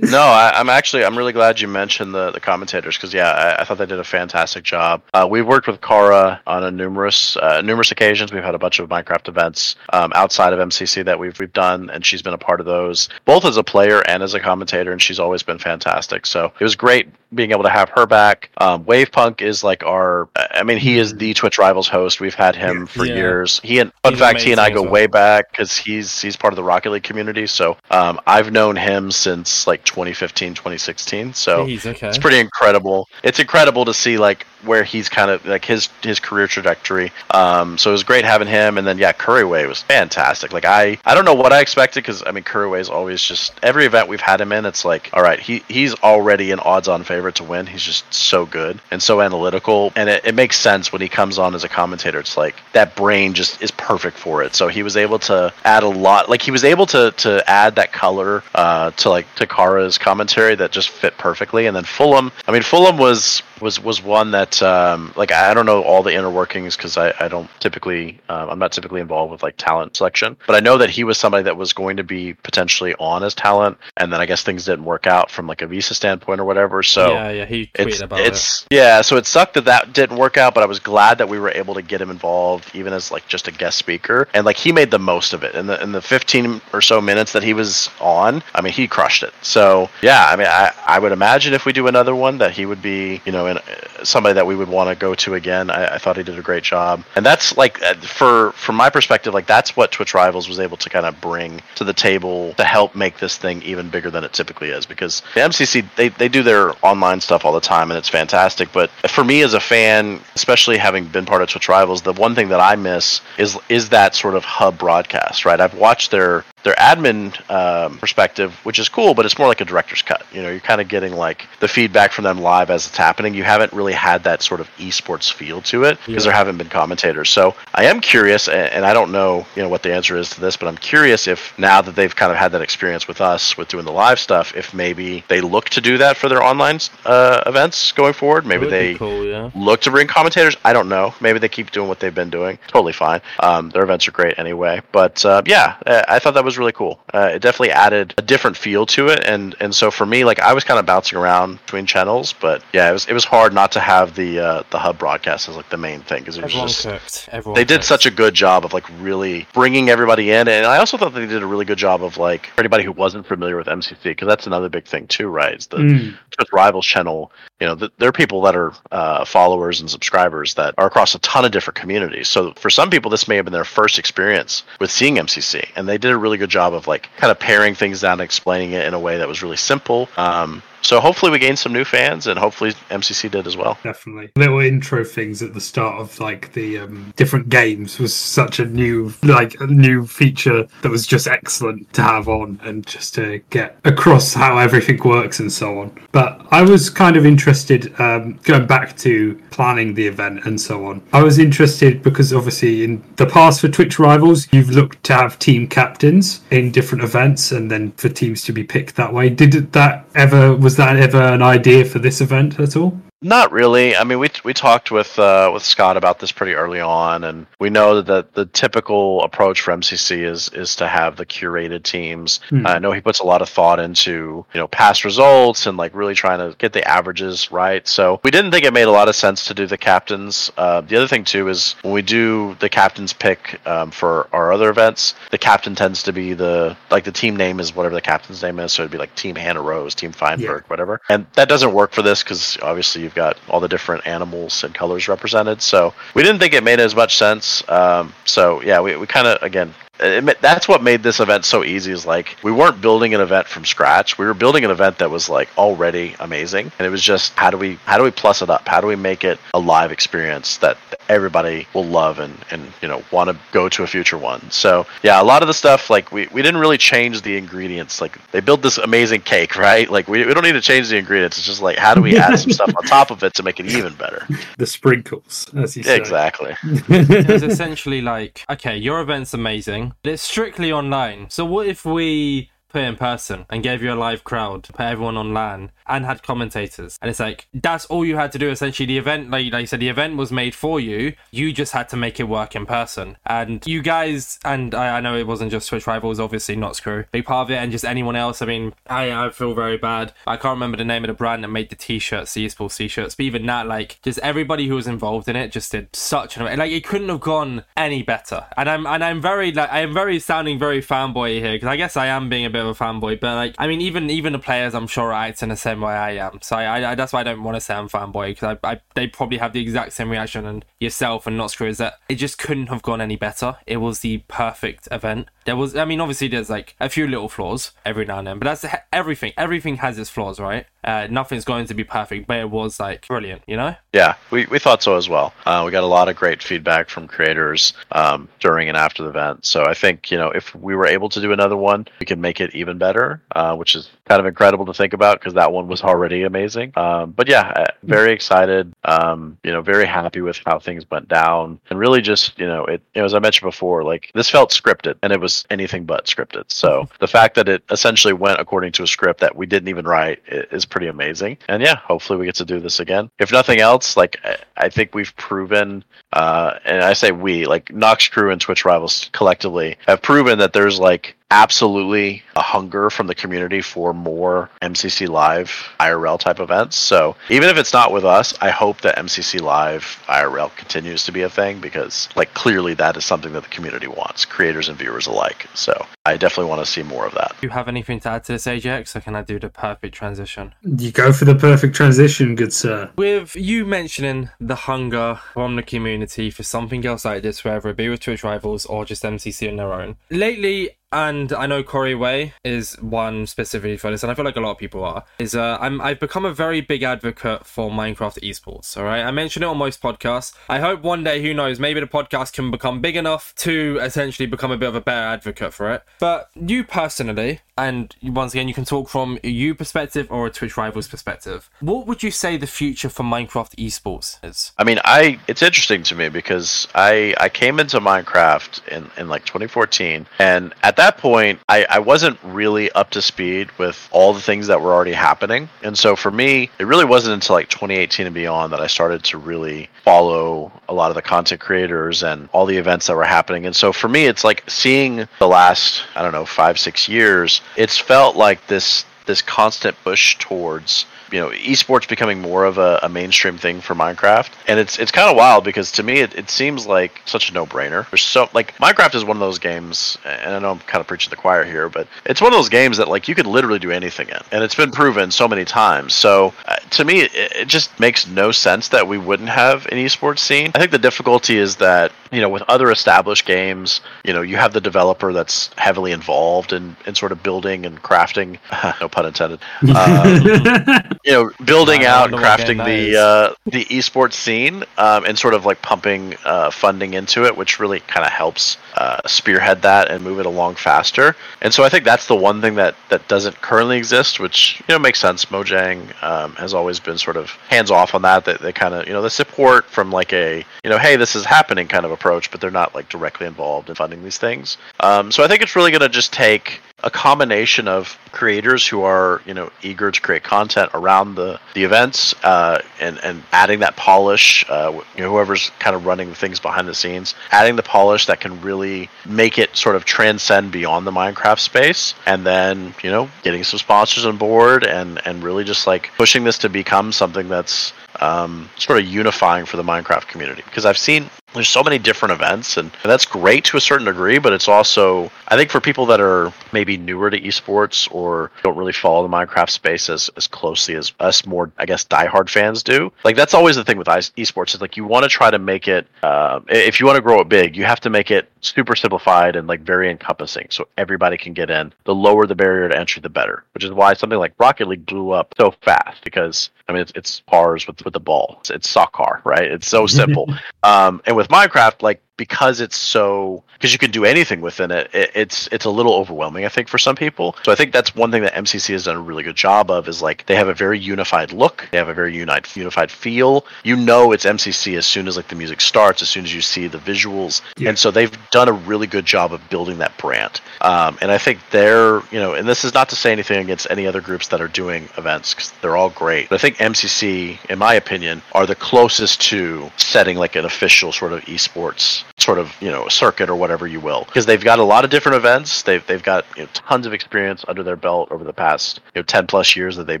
[0.10, 3.62] no, I, I'm actually I'm really glad you mentioned the the commentators because yeah, I,
[3.62, 5.02] I thought they did a fantastic job.
[5.12, 8.32] Uh, we've worked with Kara on a numerous uh, numerous occasions.
[8.32, 11.90] We've had a bunch of Minecraft events um, outside of MCC that we've we've done,
[11.90, 14.92] and she's been a part of those both as a player and as a commentator,
[14.92, 16.26] and she's always been fantastic.
[16.26, 18.50] So it was great being able to have her back.
[18.58, 22.20] Um, Wavepunk is like our, I mean, he is the Twitch Rivals host.
[22.20, 22.84] We've had him Yeah.
[22.86, 23.14] for Yeah.
[23.14, 23.60] years.
[23.62, 24.90] He and fun He's fact, he and I go well.
[24.92, 27.46] way back because he's he's part of the Rocket League community.
[27.46, 31.34] So um, I've known him since like 2015, 2016.
[31.34, 32.08] So Jeez, okay.
[32.08, 33.08] it's pretty incredible.
[33.22, 37.12] It's incredible to see like where he's kind of like his his career trajectory.
[37.30, 40.52] Um, so it was great having him, and then yeah, Kuriway was fantastic.
[40.52, 43.52] Like I I don't know what I expected because I mean Kuriway is always just
[43.62, 47.04] every event we've had him in, it's like all right, he he's already an odds-on
[47.04, 47.66] favorite to win.
[47.66, 51.38] He's just so good and so analytical, and it, it makes sense when he comes
[51.38, 52.18] on as a commentator.
[52.18, 54.54] It's like that brain just is perfect for it.
[54.54, 56.28] So he was able to add a lot.
[56.28, 60.54] Like he was able to to add that color uh, to like to Takara's commentary
[60.56, 61.66] that just fit perfectly.
[61.66, 65.66] And then Fulham, I mean Fulham was was was one that um, like I don't
[65.66, 69.32] know all the inner workings because I, I don't typically um, I'm not typically involved
[69.32, 72.04] with like talent selection, but I know that he was somebody that was going to
[72.04, 75.62] be potentially on as talent, and then I guess things didn't work out from like
[75.62, 76.82] a visa standpoint or whatever.
[76.82, 78.74] So yeah, yeah, he tweeted it's, about it's it.
[78.74, 81.38] yeah, so it sucked that that didn't work out, but I was glad that we
[81.38, 84.56] were able to get him involved even as like just a guest speaker, and like
[84.56, 87.42] he made the most of it in the in the 15 or so minutes that
[87.42, 88.42] he was on.
[88.54, 89.32] I mean, he crushed it.
[89.42, 92.66] So yeah, I mean, I I would imagine if we do another one that he
[92.66, 93.58] would be you know in
[94.02, 95.70] somebody that we would want to go to again.
[95.70, 98.90] I, I, thought he did a great job, and that's like uh, for from my
[98.90, 102.54] perspective, like that's what Twitch Rivals was able to kind of bring to the table
[102.54, 104.86] to help make this thing even bigger than it typically is.
[104.86, 108.72] Because the MCC they they do their online stuff all the time, and it's fantastic.
[108.72, 112.34] But for me as a fan, especially having been part of Twitch Rivals, the one
[112.34, 115.44] thing that I miss is is that sort of hub broadcast.
[115.44, 119.60] Right, I've watched their their admin um, perspective, which is cool, but it's more like
[119.60, 120.24] a director's cut.
[120.32, 123.34] You know, you're kind of getting like the feedback from them live as it's happening.
[123.34, 126.30] You haven't really had that sort of esports feel to it because yeah.
[126.30, 127.28] there haven't been commentators.
[127.30, 130.40] So I am curious, and I don't know, you know, what the answer is to
[130.40, 133.56] this, but I'm curious if now that they've kind of had that experience with us
[133.56, 136.80] with doing the live stuff, if maybe they look to do that for their online
[137.04, 138.46] uh, events going forward.
[138.46, 139.50] Maybe they cool, yeah.
[139.54, 140.56] look to bring commentators.
[140.64, 141.14] I don't know.
[141.20, 142.58] Maybe they keep doing what they've been doing.
[142.68, 143.20] Totally fine.
[143.40, 144.80] Um, their events are great anyway.
[144.92, 145.76] But uh, yeah,
[146.08, 147.00] I thought that was was really cool.
[147.12, 150.38] Uh, it definitely added a different feel to it, and and so for me, like
[150.40, 153.52] I was kind of bouncing around between channels, but yeah, it was it was hard
[153.52, 156.44] not to have the uh, the hub broadcast as like the main thing because it
[156.44, 157.28] was Everyone just cooked.
[157.32, 157.84] Everyone they did cooked.
[157.86, 161.26] such a good job of like really bringing everybody in, and I also thought they
[161.26, 164.28] did a really good job of like for anybody who wasn't familiar with MCC because
[164.28, 165.54] that's another big thing too, right?
[165.54, 166.14] It's the Mm.
[166.52, 167.30] Rivals channel.
[167.60, 171.14] You know, th- there are people that are uh, followers and subscribers that are across
[171.14, 172.28] a ton of different communities.
[172.28, 175.88] So for some people, this may have been their first experience with seeing MCC, and
[175.88, 178.72] they did a really good job of like kind of paring things down and explaining
[178.72, 180.10] it in a way that was really simple.
[180.18, 183.78] Um, so hopefully we gained some new fans, and hopefully MCC did as well.
[183.82, 188.60] Definitely, little intro things at the start of like the um, different games was such
[188.60, 193.14] a new like a new feature that was just excellent to have on and just
[193.14, 195.98] to get across how everything works and so on.
[196.12, 200.86] But I was kind of interested um, going back to planning the event and so
[200.86, 201.02] on.
[201.12, 205.38] I was interested because obviously in the past for Twitch Rivals, you've looked to have
[205.38, 209.30] team captains in different events and then for teams to be picked that way.
[209.30, 213.00] Did that ever was that ever an idea for this event at all?
[213.24, 213.96] Not really.
[213.96, 217.46] I mean, we we talked with uh, with Scott about this pretty early on, and
[217.58, 222.40] we know that the typical approach for MCC is is to have the curated teams.
[222.50, 222.66] Hmm.
[222.66, 225.94] I know he puts a lot of thought into you know past results and like
[225.94, 227.88] really trying to get the averages right.
[227.88, 230.52] So we didn't think it made a lot of sense to do the captains.
[230.58, 234.52] Uh, the other thing too is when we do the captains pick um, for our
[234.52, 238.02] other events, the captain tends to be the like the team name is whatever the
[238.02, 238.74] captain's name is.
[238.74, 241.00] So it'd be like Team Hannah Rose, Team Feinberg, whatever.
[241.08, 244.74] And that doesn't work for this because obviously you've got all the different animals and
[244.74, 245.62] colors represented.
[245.62, 247.66] So we didn't think it made as much sense.
[247.68, 251.64] Um, so yeah, we, we kind of again it, that's what made this event so
[251.64, 254.18] easy is like we weren't building an event from scratch.
[254.18, 256.72] We were building an event that was like already amazing.
[256.78, 258.66] And it was just how do we how do we plus it up?
[258.66, 260.76] How do we make it a live experience that
[261.08, 264.50] everybody will love and and you know want to go to a future one?
[264.50, 268.00] So yeah a lot of the stuff like we, we didn't really change the ingredients.
[268.00, 269.88] Like they built this amazing cake right?
[269.88, 271.38] Like we, we don't need to change the ingredients.
[271.38, 273.60] It's just like how do we add some stuff on top of it to make
[273.60, 274.26] it even better?
[274.56, 275.96] The sprinkles, as you say.
[275.96, 276.54] exactly.
[276.62, 281.28] It was essentially like, okay, your event's amazing, but it's strictly online.
[281.30, 284.80] So what if we put it in person and gave you a live crowd, put
[284.80, 286.98] everyone on LAN, and had commentators?
[287.00, 288.50] And it's like that's all you had to do.
[288.50, 291.14] Essentially, the event, like like you said, the event was made for you.
[291.30, 293.16] You just had to make it work in person.
[293.26, 297.04] And you guys, and I, I know it wasn't just Twitch Rivals, obviously Nox Crew,
[297.12, 298.42] big part of it, and just anyone else.
[298.42, 300.12] I mean, I I feel very bad.
[300.26, 303.14] I can't remember the name of the brand that made the t-shirts, the esports t-shirts,
[303.14, 306.44] but even that, like, just everybody who was involved in it just did such an
[306.58, 308.46] like it couldn't have gone any better.
[308.56, 311.76] And I'm and I'm very like I am very sounding very fanboy here because I
[311.76, 314.32] guess I am being a bit of a fanboy, but like I mean even even
[314.32, 316.38] the players I'm sure are acting the same way I am.
[316.42, 318.80] So I, I that's why I don't want to say I'm fanboy because I, I
[318.94, 322.16] they probably have the exact same reaction and yourself and Nox Crew is that it
[322.16, 323.56] just couldn't have gone any better.
[323.66, 325.28] It was the perfect event.
[325.44, 325.76] There was.
[325.76, 328.64] I mean, obviously there's like a few little flaws every now and then, but that's
[328.92, 329.32] everything.
[329.36, 330.66] Everything has its flaws, right?
[330.84, 333.74] Uh, nothing's going to be perfect, but it was like brilliant, you know.
[333.92, 335.32] Yeah, we, we thought so as well.
[335.46, 339.08] Uh, we got a lot of great feedback from creators um, during and after the
[339.08, 339.46] event.
[339.46, 342.18] So I think, you know, if we were able to do another one, we could
[342.18, 345.52] make it even better, uh, which is kind of incredible to think about because that
[345.52, 346.72] one was already amazing.
[346.76, 351.08] Um, but yeah, uh, very excited, um, you know, very happy with how things went
[351.08, 351.58] down.
[351.70, 354.50] And really just, you know, it, you know, as I mentioned before, like this felt
[354.50, 356.44] scripted and it was anything but scripted.
[356.48, 359.84] So the fact that it essentially went according to a script that we didn't even
[359.86, 361.38] write is pretty amazing.
[361.48, 363.10] And yeah, hopefully we get to do this again.
[363.18, 367.72] If nothing else, like I- I think we've proven, uh, and I say we, like
[367.72, 373.06] Nox Crew and Twitch Rivals collectively have proven that there's like absolutely a hunger from
[373.06, 376.76] the community for more MCC Live IRL type events.
[376.76, 381.12] So even if it's not with us, I hope that MCC Live IRL continues to
[381.12, 384.78] be a thing because, like, clearly that is something that the community wants, creators and
[384.78, 385.46] viewers alike.
[385.54, 387.34] So I definitely want to see more of that.
[387.40, 389.94] Do you have anything to add to this, AJX, or can I do the perfect
[389.94, 390.54] transition?
[390.62, 392.90] You go for the perfect transition, good sir.
[392.96, 397.76] With you mentioning the hunger from the community for something else like this, whether it
[397.76, 399.96] be with Twitch rivals or just MCC on their own.
[400.10, 404.40] Lately, and I know Kuriway is one specifically for this, and I feel like a
[404.40, 405.04] lot of people are.
[405.18, 408.76] Is uh, I'm I've become a very big advocate for Minecraft esports.
[408.76, 410.34] All right, I mention it on most podcasts.
[410.48, 414.26] I hope one day, who knows, maybe the podcast can become big enough to essentially
[414.26, 415.82] become a bit of a better advocate for it.
[415.98, 420.30] But you personally, and once again, you can talk from a you perspective or a
[420.30, 421.48] Twitch rivals perspective.
[421.60, 424.52] What would you say the future for Minecraft esports is?
[424.58, 429.08] I mean, I it's interesting to me because I I came into Minecraft in in
[429.08, 434.12] like 2014, and at that point, I I wasn't really up to speed with all
[434.12, 437.48] the things that were already happening, and so for me, it really wasn't until like
[437.48, 442.02] 2018 and beyond that I started to really follow a lot of the content creators
[442.02, 445.28] and all the events that were happening, and so for me, it's like seeing the
[445.28, 450.86] last I don't know five six years, it's felt like this this constant push towards
[451.10, 454.32] you know esports becoming more of a, a mainstream thing for minecraft.
[454.46, 457.32] And it's it's kind of wild because to me it, it seems like such a
[457.32, 457.88] no-brainer.
[457.90, 460.86] There's so like minecraft is one of those games and i know i'm kind of
[460.86, 463.58] preaching the choir here but it's one of those games that like you could literally
[463.58, 464.18] do anything in.
[464.32, 465.94] And it's been proven so many times.
[465.94, 469.78] So uh, to me it, it just makes no sense that we wouldn't have an
[469.78, 470.50] esports scene.
[470.54, 474.36] I think the difficulty is that you know with other established games you know you
[474.36, 478.38] have the developer that's heavily involved in, in sort of building and crafting
[478.80, 482.98] no pun intended uh, you know, building out and don't know what game crafting the
[482.98, 487.60] uh, the esports scene um, and sort of like pumping uh, funding into it, which
[487.60, 491.14] really kind of helps uh, spearhead that and move it along faster.
[491.42, 494.74] And so I think that's the one thing that that doesn't currently exist, which you
[494.74, 495.26] know makes sense.
[495.26, 498.24] Mojang um, has always been sort of hands off on that.
[498.24, 501.14] That they kind of you know the support from like a you know hey this
[501.14, 504.56] is happening kind of approach, but they're not like directly involved in funding these things.
[504.80, 508.82] Um, so I think it's really going to just take a combination of creators who
[508.82, 513.60] are you know eager to create content around the the events uh, and and adding
[513.60, 517.56] that polish uh, you know, whoever's kind of running the things behind the scenes adding
[517.56, 522.24] the polish that can really make it sort of transcend beyond the minecraft space and
[522.24, 526.38] then you know getting some sponsors on board and and really just like pushing this
[526.38, 530.42] to become something that's um, sort of unifying for the minecraft community.
[530.44, 533.86] Because i've seen there's so many different events and, and that's great to a certain
[533.86, 538.30] degree but it's also i think for people that are maybe newer to esports or
[538.42, 542.28] don't really follow the minecraft space as, as closely as us more i guess diehard
[542.30, 545.30] fans do like that's always the thing with esports is like you want to try
[545.30, 548.10] to make it uh, if you want to grow it big you have to make
[548.10, 551.72] it super simplified and like very encompassing so everybody can get in.
[551.84, 554.86] The lower the barrier to entry the better which is why something like rocket league
[554.86, 558.36] blew up so fast because i mean it's, it's cars with, with the ball.
[558.40, 559.50] It's, it's soccer right?
[559.50, 560.32] It's so simple.
[560.62, 564.90] Um, and with Minecraft, like because it's so because you can do anything within it,
[564.94, 567.36] it, it's it's a little overwhelming, I think, for some people.
[567.44, 569.88] So I think that's one thing that MCC has done a really good job of
[569.88, 573.46] is like they have a very unified look, they have a very unified unified feel.
[573.64, 576.40] You know, it's MCC as soon as like the music starts, as soon as you
[576.40, 577.70] see the visuals, Yeah.
[577.70, 580.40] and so they've done a really good job of building that brand.
[580.60, 583.66] Um, and I think they're you know, and this is not to say anything against
[583.70, 586.28] any other groups that are doing events because they're all great.
[586.28, 590.92] But I think MCC, in my opinion, are the closest to setting like an official
[590.92, 594.04] sort of esports sort of you know circuit or whatever you will.
[594.04, 595.62] Because they've got a lot of different events.
[595.62, 599.00] They've they've got you know, tons of experience under their belt over the past you
[599.00, 600.00] know 10 plus years that they've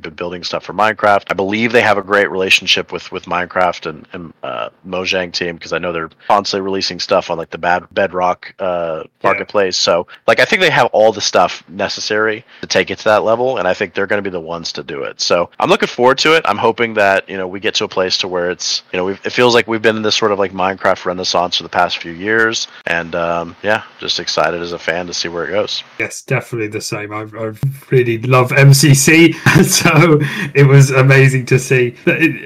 [0.00, 1.24] been building stuff for minecraft.
[1.30, 5.56] I believe they have a great relationship with with minecraft and, and uh, mojang team
[5.56, 9.76] because i know they're constantly releasing stuff on like the bad bedrock uh, marketplace.
[9.76, 13.24] So like i think they have all the stuff necessary to take it to that
[13.24, 15.20] level and i think they're going to be the ones to do it.
[15.20, 16.44] So i'm looking forward to it.
[16.46, 19.04] I'm hoping that you know we get to a place to where it's you know
[19.04, 21.68] we've, it feels like we've been in this sort of like minecraft renaissance for the
[21.68, 22.68] past few years.
[22.86, 25.82] And um, yeah, just excited as a fan to see where it goes.
[25.98, 27.12] Yes, definitely the same.
[27.12, 27.54] I, I
[27.90, 29.34] really love MCC,
[29.64, 30.18] so
[30.54, 31.96] it was amazing to see.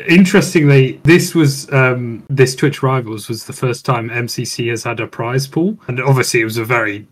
[0.08, 5.06] Interestingly, this was um, this Twitch Rivals was the first time MCC has had a
[5.06, 7.06] prize pool, and obviously it was a very,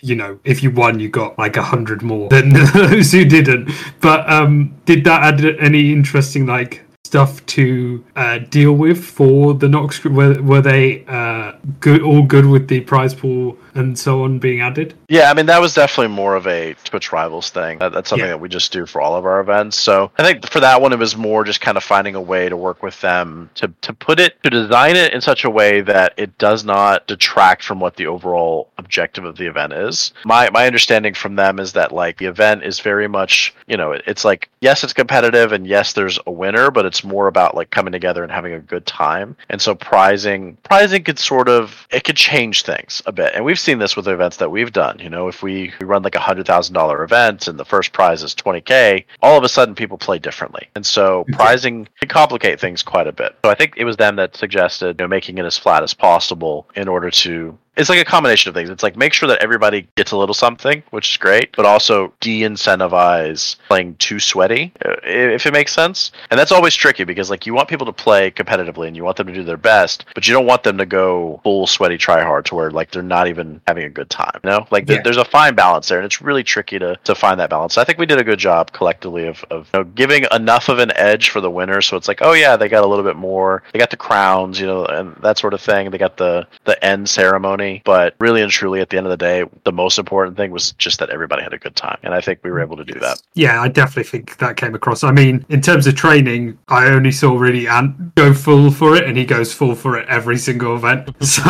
[0.00, 3.70] you know, if you won, you got like a hundred more than those who didn't.
[4.00, 9.68] But um, did that add any interesting like stuff to uh, deal with for the
[9.68, 10.04] Nox?
[10.04, 14.60] Were, were they uh, good, all good with the prize pool and so on being
[14.60, 14.94] added?
[15.08, 17.78] Yeah, I mean that was definitely more of a Twitch Rivals thing.
[17.78, 18.32] That, that's something yeah.
[18.32, 19.78] that we just do for all of our events.
[19.78, 22.48] So I think for that one, it was more just kind of finding a way
[22.48, 25.80] to work with them to to put it to design it in such a way
[25.82, 30.12] that it does not detract from what the overall objective of the event is.
[30.24, 33.92] My my understanding from them is that like the event is very much you know
[33.92, 37.70] it's like yes it's competitive and yes there's a winner, but it's more about like
[37.70, 39.36] coming together and having a good time.
[39.48, 43.59] And so prizing prizing could sort of it could change things a bit, and we've
[43.60, 44.98] seen this with the events that we've done.
[44.98, 47.92] You know, if we, we run like a hundred thousand dollar event and the first
[47.92, 51.34] prize is twenty k, all of a sudden people play differently, and so mm-hmm.
[51.34, 53.36] prizing can complicate things quite a bit.
[53.44, 55.94] So I think it was them that suggested you know making it as flat as
[55.94, 58.68] possible in order to it's like a combination of things.
[58.68, 62.12] It's like make sure that everybody gets a little something, which is great, but also
[62.20, 66.10] de-incentivize playing too sweaty, uh, if it makes sense.
[66.30, 69.16] And that's always tricky because like you want people to play competitively and you want
[69.16, 72.22] them to do their best, but you don't want them to go full sweaty try
[72.22, 74.40] hard to where like they're not even having a good time.
[74.42, 75.00] You know, like yeah.
[75.02, 77.78] there's a fine balance there, and it's really tricky to to find that balance.
[77.78, 80.80] I think we did a good job collectively of of you know, giving enough of
[80.80, 83.16] an edge for the winner, so it's like oh yeah, they got a little bit
[83.16, 85.90] more, they got the crowns, you know, and that sort of thing.
[85.90, 89.16] They got the the end ceremony but really and truly, at the end of the
[89.16, 91.98] day, the most important thing was just that everybody had a good time.
[92.02, 93.22] And I think we were able to do that.
[93.34, 95.04] Yeah, I definitely think that came across.
[95.04, 99.04] I mean, in terms of training, I only saw really Ant go full for it,
[99.04, 101.08] and he goes full for it every single event.
[101.30, 101.42] So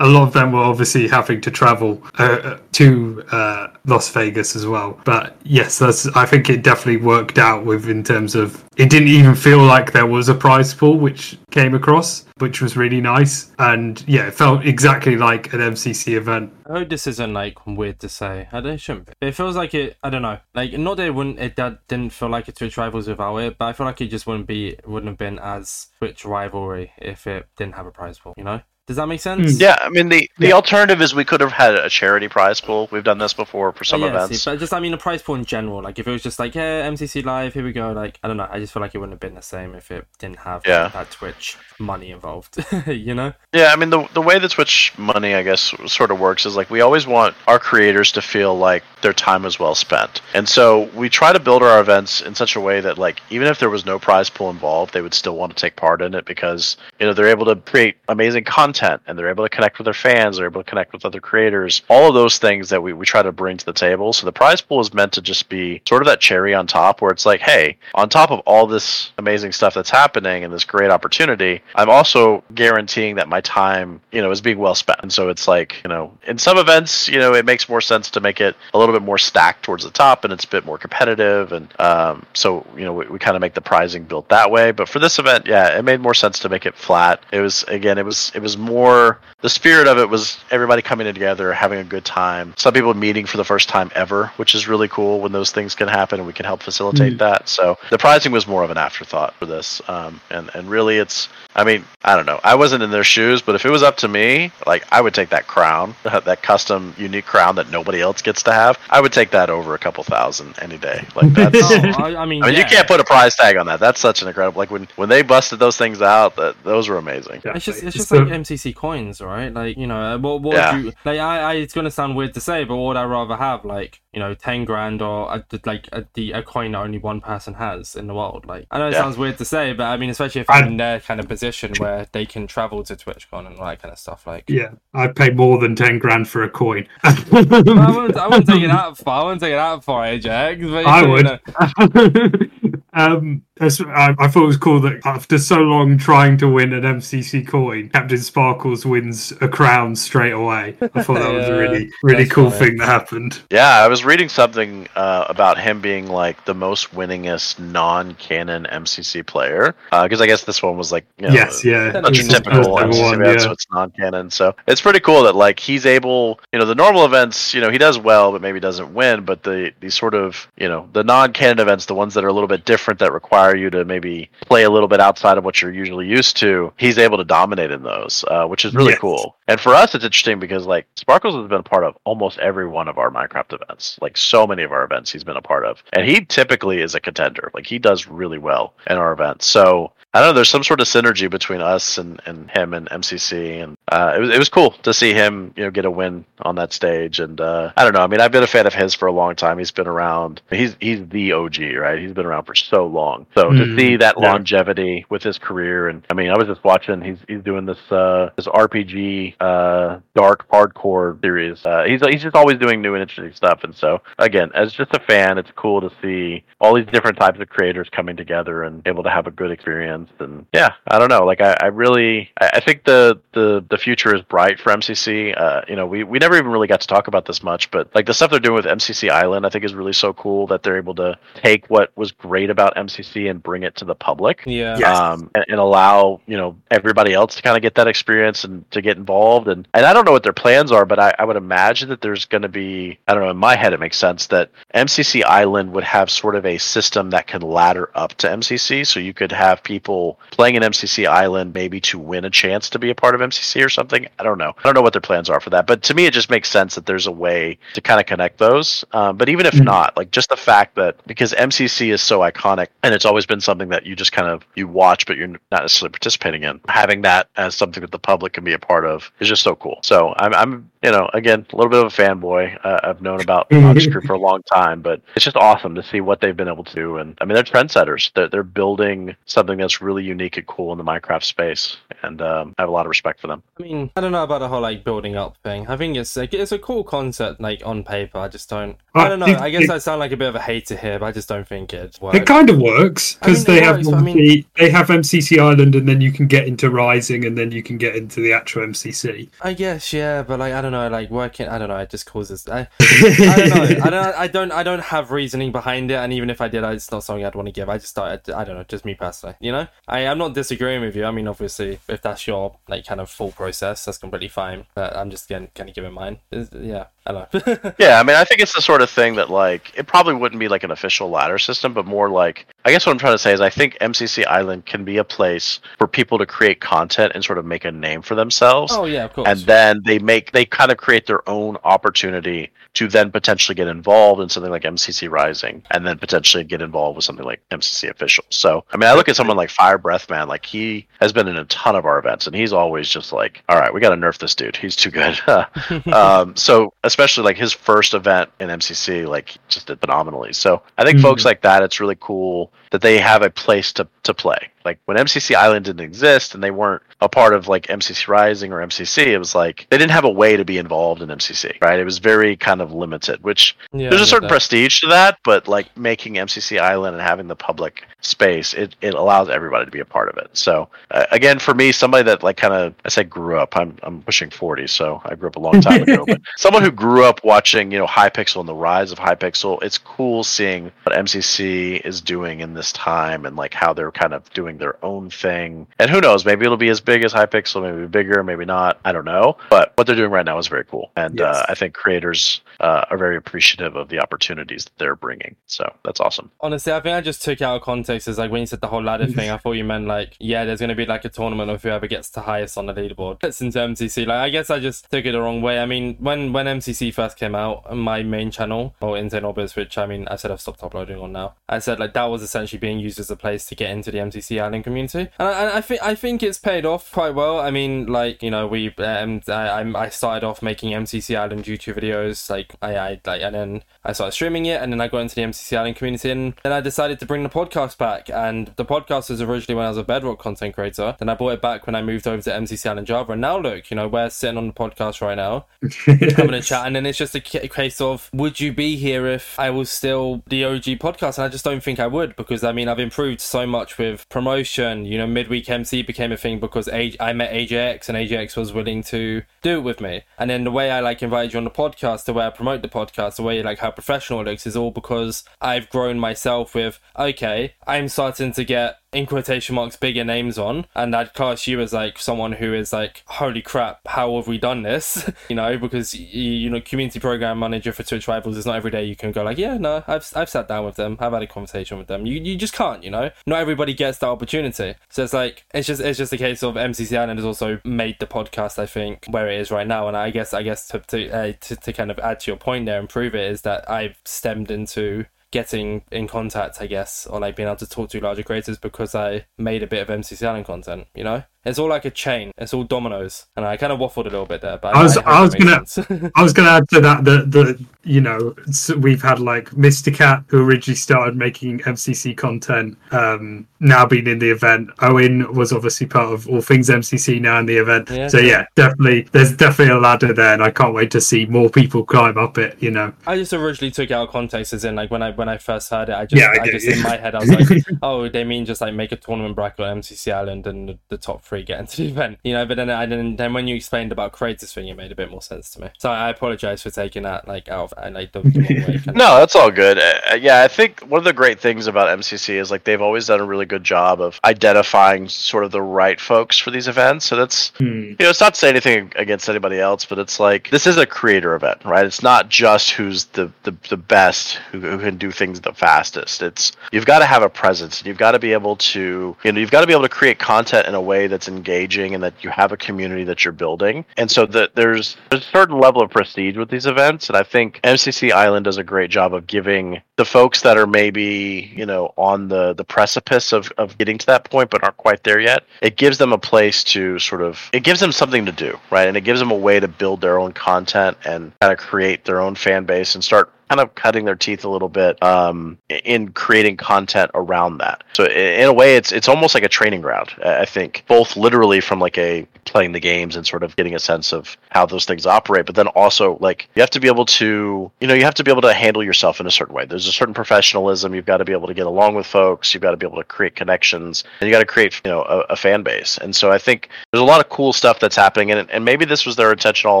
[0.00, 4.66] a lot of them were obviously having to travel uh, to uh, Las Vegas as
[4.66, 5.00] well.
[5.04, 6.06] But yes, that's.
[6.08, 9.92] I think it definitely worked out with in terms of it didn't even feel like
[9.92, 13.52] there was a prize pool, which came across which was really nice.
[13.58, 16.52] And yeah, it felt exactly like an MCC event.
[16.66, 18.48] I hope this isn't like weird to say.
[18.52, 19.12] I don't shouldn't be.
[19.20, 19.96] It feels like it.
[20.02, 20.38] I don't know.
[20.54, 21.38] Like not that it wouldn't.
[21.38, 24.08] It that didn't feel like a Twitch rivals without it, but I feel like it
[24.08, 24.76] just wouldn't be.
[24.86, 28.34] Wouldn't have been as Twitch rivalry if it didn't have a prize pool.
[28.36, 28.62] You know.
[28.86, 29.54] Does that make sense?
[29.54, 29.60] Hmm.
[29.60, 30.54] Yeah, I mean the the yeah.
[30.54, 32.88] alternative is we could have had a charity prize pool.
[32.92, 34.42] We've done this before for some oh, yeah, events.
[34.42, 35.82] See, but just I mean a prize pool in general.
[35.82, 37.90] Like if it was just like yeah MCC live, here we go.
[37.90, 38.46] Like I don't know.
[38.48, 40.86] I just feel like it wouldn't have been the same if it didn't have yeah.
[40.88, 42.64] that Twitch money involved.
[42.86, 43.32] you know?
[43.52, 46.54] Yeah, I mean the the way the Twitch money I guess sort of works is
[46.54, 50.48] like we always want our creators to feel like their time was well spent, and
[50.48, 53.58] so we try to build our events in such a way that like even if
[53.58, 56.24] there was no prize pool involved, they would still want to take part in it
[56.24, 59.84] because you know they're able to create amazing content and they're able to connect with
[59.84, 62.92] their fans, they're able to connect with other creators, all of those things that we,
[62.92, 64.12] we try to bring to the table.
[64.12, 67.00] So the prize pool is meant to just be sort of that cherry on top
[67.00, 70.64] where it's like, hey, on top of all this amazing stuff that's happening and this
[70.64, 75.00] great opportunity, I'm also guaranteeing that my time, you know, is being well spent.
[75.02, 78.10] And so it's like, you know, in some events, you know, it makes more sense
[78.10, 80.64] to make it a little bit more stacked towards the top and it's a bit
[80.64, 81.52] more competitive.
[81.52, 84.72] And um, so, you know, we, we kind of make the prizing built that way.
[84.72, 87.22] But for this event, yeah, it made more sense to make it flat.
[87.32, 91.06] It was, again, it was, it was more the spirit of it was everybody coming
[91.12, 92.54] together, having a good time.
[92.56, 95.74] Some people meeting for the first time ever, which is really cool when those things
[95.74, 97.18] can happen, and we can help facilitate mm.
[97.18, 97.48] that.
[97.48, 101.28] So the pricing was more of an afterthought for this, um, and and really, it's
[101.54, 102.38] I mean, I don't know.
[102.44, 105.14] I wasn't in their shoes, but if it was up to me, like I would
[105.14, 108.78] take that crown, that custom unique crown that nobody else gets to have.
[108.90, 111.06] I would take that over a couple thousand any day.
[111.14, 111.56] Like that's.
[111.62, 112.60] oh, I, I, mean, I mean, yeah.
[112.60, 113.80] you can't put a price tag on that.
[113.80, 114.58] That's such an incredible.
[114.58, 117.40] Like when when they busted those things out, that those were amazing.
[117.44, 119.52] It's just it's just like MCC coins, right?
[119.52, 120.76] Like you know, uh, what what yeah.
[120.76, 121.18] you like?
[121.18, 123.64] I, I it's gonna sound weird to say, but what would I rather have?
[123.64, 127.20] Like you know, ten grand or a, like a, the a coin that only one
[127.20, 128.46] person has in the world.
[128.46, 129.00] Like I know it yeah.
[129.00, 131.46] sounds weird to say, but I mean, especially if I'm in their kind of position
[131.46, 134.26] position where they can travel to TwitchCon and all that kind of stuff.
[134.26, 136.86] Like, yeah, I'd pay more than ten grand for a coin.
[137.02, 139.10] I, wouldn't, I wouldn't take it out for.
[139.10, 140.62] I wouldn't take it out for Ajax.
[140.64, 142.82] I would.
[142.92, 146.82] um, I, I, thought it was cool that after so long trying to win an
[146.82, 150.76] MCC coin, CaptainSparklez wins a crown straight away.
[150.82, 152.66] I thought that was a really, really cool funny.
[152.66, 153.40] thing that happened.
[153.50, 159.24] Yeah, I was reading something uh, about him being like the most winningest non-canon MCC
[159.24, 162.28] player because uh, I guess this one was like you know, yes, yeah, such a
[162.28, 163.44] typical MCC one, event, yeah.
[163.44, 164.30] so it's non-canon.
[164.30, 167.70] So it's pretty cool that like he's able, you know, the normal events, you know,
[167.70, 169.24] he does well, but maybe doesn't win.
[169.24, 172.34] But the the sort of you know the non-canon events, the ones that are a
[172.34, 175.44] little bit different that require require you to maybe play a little bit outside of
[175.44, 178.90] what you're usually used to, he's able to dominate in those, uh, which is really
[178.92, 178.98] Yes.
[179.00, 179.36] cool.
[179.48, 182.66] And for us, it's interesting because like Sparklez has been a part of almost every
[182.66, 185.64] one of our Minecraft events, like so many of our events he's been a part
[185.64, 187.50] of, and he typically is a contender.
[187.54, 189.46] Like he does really well in our events.
[189.46, 190.34] So I don't know.
[190.34, 194.20] There's some sort of synergy between us and, and him and MCC, and uh, it
[194.20, 197.20] was it was cool to see him you know get a win on that stage.
[197.20, 198.00] And uh, I don't know.
[198.00, 199.58] I mean, I've been a fan of his for a long time.
[199.58, 200.42] He's been around.
[200.50, 201.98] He's he's the OG, right?
[201.98, 203.26] He's been around for so long.
[203.34, 204.32] So to Mm, see that yeah.
[204.32, 207.00] longevity with his career, and I mean, I was just watching.
[207.00, 211.64] He's he's doing this uh, this RPG uh, dark hardcore series.
[211.64, 213.64] Uh, he's he's just always doing new and interesting stuff.
[213.64, 217.40] And so again, as just a fan, it's cool to see all these different types
[217.40, 220.10] of creators coming together and able to have a good experience.
[220.18, 221.24] And yeah, I don't know.
[221.24, 225.38] Like I, I really, I, I think the, the the future is bright for MCC.
[225.38, 227.94] Uh, you know, we we never even really got to talk about this much, but
[227.94, 230.62] like the stuff they're doing with MCC Island, I think is really so cool that
[230.62, 234.42] they're able to take what was great about MCC and bring it to the public
[234.44, 234.66] Yeah.
[234.66, 234.78] Yeah.
[234.78, 234.98] Yes.
[234.98, 238.68] um, and, and allow you know everybody else to kind of get that experience and
[238.70, 239.48] to get involved.
[239.48, 242.00] And and I don't know what their plans are, but I, I would imagine that
[242.00, 243.30] there's going to be I don't know.
[243.30, 247.10] In my head, it makes sense that MCC Island would have sort of a system
[247.10, 251.54] that can ladder up to MCC, so you could have people playing in MCC Island
[251.54, 254.06] maybe to win a chance to be a part of MCC or something.
[254.18, 254.52] I don't know.
[254.58, 256.48] I don't know what their plans are for that, but to me, it just makes
[256.48, 258.84] sense that there's a way to kind of connect those.
[258.92, 259.64] Um, but even if Mhm.
[259.64, 263.40] not, like just the fact that because MCC is so iconic and it's always been
[263.40, 267.02] something that you just kind of you watch, but you're not necessarily participating in, having
[267.02, 269.80] that as something that the public can be a part of is just so cool.
[269.82, 272.56] So I'm, I'm you know, again, a little bit of a fanboy.
[272.64, 275.82] Uh, I've known about Monster Crew for a long time, but it's just awesome to
[275.82, 276.98] see what they've been able to do.
[276.98, 278.12] And I mean, they're trendsetters.
[278.14, 282.54] They're, they're building something that's really unique and cool in the Minecraft space, and um,
[282.56, 283.42] I have a lot of respect for them.
[283.58, 285.66] I mean, I don't know about the whole like building up thing.
[285.66, 288.18] I think it's like it's a cool concept, like on paper.
[288.18, 288.76] I just don't.
[288.94, 289.26] I Uh, don't know.
[289.26, 291.10] it- I guess it- I sound like a bit of a hater here, but I
[291.12, 292.16] just don't think it works.
[292.16, 294.86] It kind of works I mean, because they have works, but I mean- they have
[294.88, 298.20] MCC Island, and then you can get into Rising, and then you can get into
[298.20, 299.28] the actual MCC.
[299.42, 301.48] I guess yeah, but like I don't know, like working.
[301.48, 301.76] I don't know.
[301.78, 302.46] It just causes.
[302.48, 303.62] I, I don't know.
[303.84, 303.94] I don't.
[303.94, 304.52] I don't.
[304.52, 307.34] I don't have reasoning behind it, and even if I did, it's not something I'd
[307.34, 307.68] want to give.
[307.68, 308.32] I just started.
[308.32, 308.64] I don't know.
[308.64, 309.36] Just me personally.
[309.40, 309.66] You know.
[309.88, 310.06] I.
[310.06, 311.04] I'm not disagreeing with you.
[311.04, 314.66] I mean, obviously, if that's your like kind of full process, that's completely fine.
[314.74, 316.18] But I'm just getting kind of giving mine.
[316.30, 316.86] Is- Yeah.
[317.08, 317.72] I don't know.
[317.78, 320.40] Yeah, I mean, I think it's the sort of thing that like it probably wouldn't
[320.40, 323.18] be like an official ladder system, but more like I guess what I'm trying to
[323.18, 327.12] say is I think MCC Island can be a place for people to create content
[327.14, 328.72] and sort of make a name for themselves.
[328.74, 329.28] oh yeah, of course.
[329.28, 333.68] and then they make they kind of create their own opportunity to then potentially get
[333.68, 337.88] involved in something like MCC Rising, and then potentially get involved with something like MCC
[337.88, 338.22] Official.
[338.28, 341.44] So, I mean, I look at someone like Firebreathman, like he has been in a
[341.46, 344.18] ton of our events, and he's always just like, "All right, we got to nerf
[344.18, 344.56] this dude.
[344.56, 345.18] He's too good."
[345.94, 350.32] um, so, especially like his first event in MCC, like just did phenomenally.
[350.34, 351.02] So, I think Mhm.
[351.02, 354.50] folks like that, it's really cool that they have a place to to play.
[354.66, 358.52] Like when MCC Island didn't exist and they weren't a part of like MCC Rising
[358.52, 361.56] or MCC, it was like they didn't have a way to be involved in MCC,
[361.62, 361.78] right?
[361.78, 364.32] It was very kind of limited, which yeah, there's a certain that.
[364.32, 368.94] prestige to that, but like making MCC Island and having the public space, it, it
[368.94, 370.30] allows everybody to be a part of it.
[370.32, 373.56] So uh, again, for me, somebody that like kind of I said grew up.
[373.56, 376.04] I'm I'm pushing 40, so I grew up a long time ago.
[376.04, 379.78] but someone who grew up watching, you know, Hypixel and the rise of Hypixel, it's
[379.78, 384.28] cool seeing what MCC is doing in this time and like how they're kind of
[384.32, 385.66] doing their own thing.
[385.78, 388.78] And who knows, maybe it'll be as big as Hypixel, maybe bigger, maybe not.
[388.84, 389.36] I don't know.
[389.50, 391.36] But what they're doing right now is very cool, and Yes.
[391.36, 395.36] uh, I think creators uh, are very appreciative of the opportunities that they're bringing.
[395.46, 396.30] So that's awesome.
[396.40, 398.66] Honestly, I think I just took out of context is like when you said the
[398.68, 401.08] whole ladder thing, I thought you meant like, yeah, there's going to be like a
[401.08, 403.20] tournament of whoever gets the highest on the leaderboard.
[403.20, 404.06] Gets into MCC.
[404.06, 405.58] Like, I guess I just took it the wrong way.
[405.58, 409.76] I mean, when when MCC first came out, my main channel, or Insane Orbis, which
[409.78, 412.58] I mean, I said I've stopped uploading on now, I said like that was essentially
[412.58, 415.08] being used as a place to get into the MCC Community.
[415.18, 417.38] And I, I think I think it's paid off quite well.
[417.40, 421.80] I mean, like, you know, we, um, I, I'm- started off making MCC Island YouTube
[421.80, 424.98] videos, like, I, I, like, and then I started streaming it, and then I got
[424.98, 428.10] into the MCC Island community, and then I decided to bring the podcast back.
[428.10, 430.96] And the podcast was originally when I was a Bedrock content creator.
[430.98, 433.12] Then I brought it back when I moved over to MCC Island Java.
[433.12, 435.46] And now look, you know, we're sitting on the podcast right now,
[435.86, 439.38] having a chat, and then it's just a case of would you be here if
[439.38, 441.18] I was still the OG podcast?
[441.18, 444.08] And I just don't think I would because I mean I've improved so much with
[444.26, 444.84] promotion.
[444.84, 448.52] You know, midweek MC became a thing because A- I met AJX and AJX was
[448.52, 450.02] willing to do it with me.
[450.18, 452.60] And then the way I like invited you on the podcast, the way I promote
[452.62, 456.56] the podcast, the way like how professional it looks is all because I've grown myself
[456.56, 456.80] with.
[456.98, 461.60] Okay, I'm starting to get in quotation marks bigger names on, and I'd class you
[461.60, 465.10] as like someone who is like, holy crap, how have we done this?
[465.28, 468.84] you know, because you, know, community program manager for Twitch Rivals is not every day
[468.84, 471.26] you can go like, yeah, no, I've I've sat down with them, I've had a
[471.26, 472.06] conversation with them.
[472.06, 473.10] You you just can't, you know.
[473.26, 476.54] Not everybody gets that opportunity, so it's like it's just it's just a case of
[476.54, 479.96] MCC Island has also made the podcast, I think, where it is right now, and
[479.96, 482.64] I guess I guess to to, uh, to to kind of add to your point
[482.64, 485.04] there and prove it is that I've stemmed into
[485.36, 488.94] getting in contact, I guess, or like being able to talk to larger creators because
[488.94, 491.24] I made a bit of MCC Island content, you know?
[491.46, 492.32] It's all like a chain.
[492.36, 494.58] It's all dominoes, and I kind of waffled a little bit there.
[494.58, 497.64] But I was, I, I was gonna, I was gonna add to that that the
[497.84, 498.34] you know
[498.78, 499.94] we've had like Mr.
[499.94, 504.70] Cat who originally started making MCC content, um, now being in the event.
[504.80, 507.90] Owen was obviously part of all things MCC now in the event.
[507.90, 511.26] Yeah, so yeah, definitely, there's definitely a ladder there, and I can't wait to see
[511.26, 512.60] more people climb up it.
[512.60, 515.38] You know, I just originally took out context as in like when I when I
[515.38, 517.64] first heard it, I just Yeah, I I, just in my head I was like,
[517.82, 520.98] oh, they mean just like make a tournament bracket on MCC Island and the, the
[520.98, 522.44] top three get into the event, you know.
[522.46, 523.16] But then I didn't.
[523.16, 525.68] Then when you explained about creators thing, it made a bit more sense to me.
[525.78, 528.80] So I apologize for taking that like out of uh, like the, the way.
[528.94, 529.78] No, that's all good.
[529.78, 533.06] Uh, yeah, I think one of the great things about MCC is like they've always
[533.06, 537.06] done a really good job of identifying sort of the right folks for these events.
[537.06, 537.64] So that's Hmm.
[537.90, 540.76] you know, it's not to say anything against anybody else, but it's like this is
[540.76, 541.84] a creator event, right?
[541.86, 546.22] It's not just who's the the, the best who, who can do things the fastest.
[546.22, 549.32] It's you've got to have a presence, and you've got to be able to you
[549.32, 552.02] know you've got to be able to create content in a way that's engaging and
[552.02, 553.84] that you have a community that you're building.
[553.96, 557.22] And so that there's there's a certain level of prestige with these events, and I
[557.22, 561.66] think MCC Island does a great job of giving the folks that are maybe you
[561.66, 565.20] know on the the precipice of of getting to that point but aren't quite there
[565.20, 565.44] yet.
[565.62, 568.88] It gives them a place to sort of it gives them something to do, right?
[568.88, 572.04] And it gives them a way to build their own content and kind of create
[572.04, 575.58] their own fan base and start kind of cutting their teeth a little bit um,
[575.68, 577.84] in creating content around that.
[577.94, 580.10] So in a way, it's it's almost like a training ground.
[580.24, 583.78] I think both literally from like a playing the games and sort of getting a
[583.78, 587.06] sense of how those things operate, but then also like you have to be able
[587.06, 589.64] to you know you have to be able to handle yourself in a certain way.
[589.64, 590.94] There's a certain professionalism.
[590.94, 592.52] You've got to be able to get along with folks.
[592.52, 595.02] You've got to be able to create connections, and you got to create you know
[595.02, 595.98] a, a fan base.
[595.98, 598.84] And so I think there's a lot of cool stuff that's happening, and and maybe
[598.84, 599.80] this was their intention all